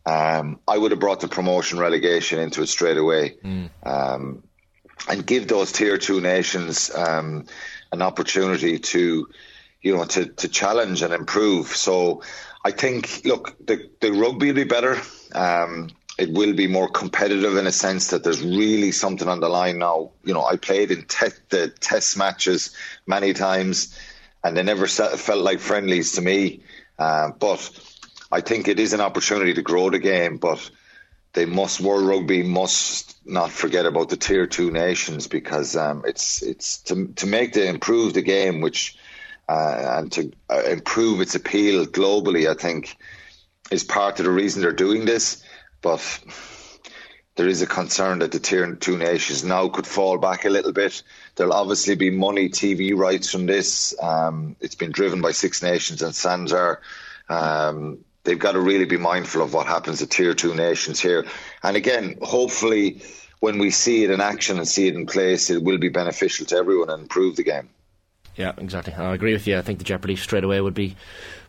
Um, 0.05 0.59
I 0.67 0.77
would 0.77 0.91
have 0.91 0.99
brought 0.99 1.21
the 1.21 1.29
promotion 1.29 1.79
relegation 1.79 2.37
into 2.39 2.63
it 2.63 2.67
straight 2.67 2.97
away, 2.97 3.37
mm. 3.41 3.69
um, 3.83 4.43
and 5.07 5.25
give 5.25 5.47
those 5.47 5.71
tier 5.71 5.97
two 5.97 6.19
nations 6.19 6.93
um, 6.93 7.45
an 7.93 8.01
opportunity 8.01 8.79
to, 8.79 9.29
you 9.81 9.95
know, 9.95 10.03
to 10.03 10.25
to 10.25 10.49
challenge 10.49 11.01
and 11.01 11.13
improve. 11.13 11.67
So, 11.67 12.23
I 12.65 12.71
think, 12.71 13.21
look, 13.23 13.55
the 13.65 13.89
the 14.01 14.11
rugby 14.11 14.47
will 14.47 14.55
be 14.55 14.65
better. 14.65 14.99
Um, 15.33 15.91
it 16.17 16.31
will 16.31 16.53
be 16.53 16.67
more 16.67 16.89
competitive 16.89 17.57
in 17.57 17.67
a 17.67 17.71
sense 17.71 18.07
that 18.07 18.23
there's 18.23 18.41
really 18.41 18.91
something 18.91 19.27
on 19.27 19.39
the 19.39 19.49
line 19.49 19.77
now. 19.77 20.11
You 20.23 20.33
know, 20.33 20.43
I 20.45 20.55
played 20.55 20.91
in 20.91 21.03
te- 21.03 21.27
the 21.49 21.69
test 21.79 22.17
matches 22.17 22.75
many 23.05 23.33
times, 23.33 23.97
and 24.43 24.57
they 24.57 24.63
never 24.63 24.87
felt 24.87 25.43
like 25.43 25.59
friendlies 25.59 26.13
to 26.13 26.21
me. 26.21 26.63
Uh, 26.97 27.31
but 27.37 27.69
I 28.31 28.41
think 28.41 28.67
it 28.67 28.79
is 28.79 28.93
an 28.93 29.01
opportunity 29.01 29.53
to 29.53 29.61
grow 29.61 29.91
the 29.91 29.99
game. 29.99 30.37
But 30.37 30.69
they 31.33 31.45
must 31.45 31.81
World 31.81 32.07
Rugby 32.07 32.41
must 32.41 33.15
not 33.27 33.51
forget 33.51 33.85
about 33.85 34.09
the 34.09 34.17
tier 34.17 34.47
two 34.47 34.71
nations 34.71 35.27
because 35.27 35.75
um, 35.75 36.01
it's 36.05 36.41
it's 36.41 36.79
to 36.83 37.07
to 37.15 37.27
make 37.27 37.53
the 37.53 37.67
improve 37.67 38.15
the 38.15 38.23
game, 38.23 38.61
which 38.61 38.97
uh, 39.47 39.97
and 39.99 40.11
to 40.13 40.31
uh, 40.49 40.63
improve 40.63 41.21
its 41.21 41.35
appeal 41.35 41.85
globally. 41.85 42.49
I 42.49 42.55
think 42.55 42.97
is 43.69 43.83
part 43.83 44.19
of 44.19 44.25
the 44.25 44.31
reason 44.31 44.61
they're 44.63 44.71
doing 44.71 45.05
this 45.05 45.43
but 45.81 46.19
there 47.37 47.47
is 47.47 47.61
a 47.61 47.67
concern 47.67 48.19
that 48.19 48.31
the 48.31 48.39
tier 48.39 48.75
two 48.75 48.97
nations 48.97 49.43
now 49.43 49.69
could 49.69 49.85
fall 49.85 50.17
back 50.17 50.45
a 50.45 50.49
little 50.49 50.73
bit. 50.73 51.03
There'll 51.35 51.53
obviously 51.53 51.95
be 51.95 52.09
money 52.09 52.49
TV 52.49 52.97
rights 52.97 53.31
from 53.31 53.45
this. 53.45 53.95
Um, 54.01 54.55
it's 54.59 54.75
been 54.75 54.91
driven 54.91 55.21
by 55.21 55.31
Six 55.31 55.61
Nations 55.61 56.01
and 56.01 56.13
SANZAAR. 56.13 56.79
Um, 57.29 57.99
they've 58.23 58.39
got 58.39 58.53
to 58.53 58.59
really 58.59 58.85
be 58.85 58.97
mindful 58.97 59.43
of 59.43 59.53
what 59.53 59.67
happens 59.67 59.99
to 59.99 60.07
tier 60.07 60.33
two 60.33 60.55
nations 60.55 60.99
here. 60.99 61.25
And 61.61 61.77
again, 61.77 62.17
hopefully, 62.21 63.03
when 63.39 63.59
we 63.59 63.69
see 63.69 64.03
it 64.03 64.09
in 64.09 64.19
action 64.19 64.57
and 64.57 64.67
see 64.67 64.87
it 64.87 64.95
in 64.95 65.05
place, 65.05 65.51
it 65.51 65.61
will 65.61 65.77
be 65.77 65.89
beneficial 65.89 66.47
to 66.47 66.55
everyone 66.55 66.89
and 66.89 67.03
improve 67.03 67.35
the 67.35 67.43
game. 67.43 67.69
Yeah, 68.37 68.53
exactly. 68.57 68.93
I 68.93 69.13
agree 69.13 69.33
with 69.33 69.47
you. 69.47 69.57
I 69.57 69.61
think 69.61 69.79
the 69.79 69.85
Jeopardy 69.85 70.15
straight 70.15 70.43
away 70.43 70.61
would 70.61 70.75
be 70.75 70.95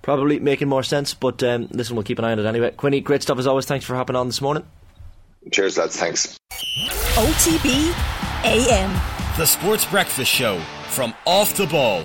probably 0.02 0.40
making 0.40 0.68
more 0.68 0.82
sense. 0.82 1.14
But 1.14 1.42
um, 1.42 1.68
listen, 1.70 1.94
we'll 1.94 2.02
keep 2.02 2.18
an 2.18 2.24
eye 2.24 2.32
on 2.32 2.38
it 2.38 2.46
anyway. 2.46 2.70
Quinny, 2.72 3.00
great 3.00 3.22
stuff 3.22 3.38
as 3.38 3.46
always. 3.46 3.66
Thanks 3.66 3.84
for 3.84 3.94
hopping 3.94 4.16
on 4.16 4.26
this 4.26 4.40
morning. 4.40 4.64
Cheers, 5.52 5.78
lads. 5.78 5.96
Thanks. 5.96 6.38
OTB 6.50 7.94
AM. 8.44 9.00
The 9.36 9.46
Sports 9.46 9.84
Breakfast 9.84 10.30
Show 10.30 10.58
from 10.88 11.14
Off 11.26 11.56
the 11.56 11.66
Ball. 11.66 12.04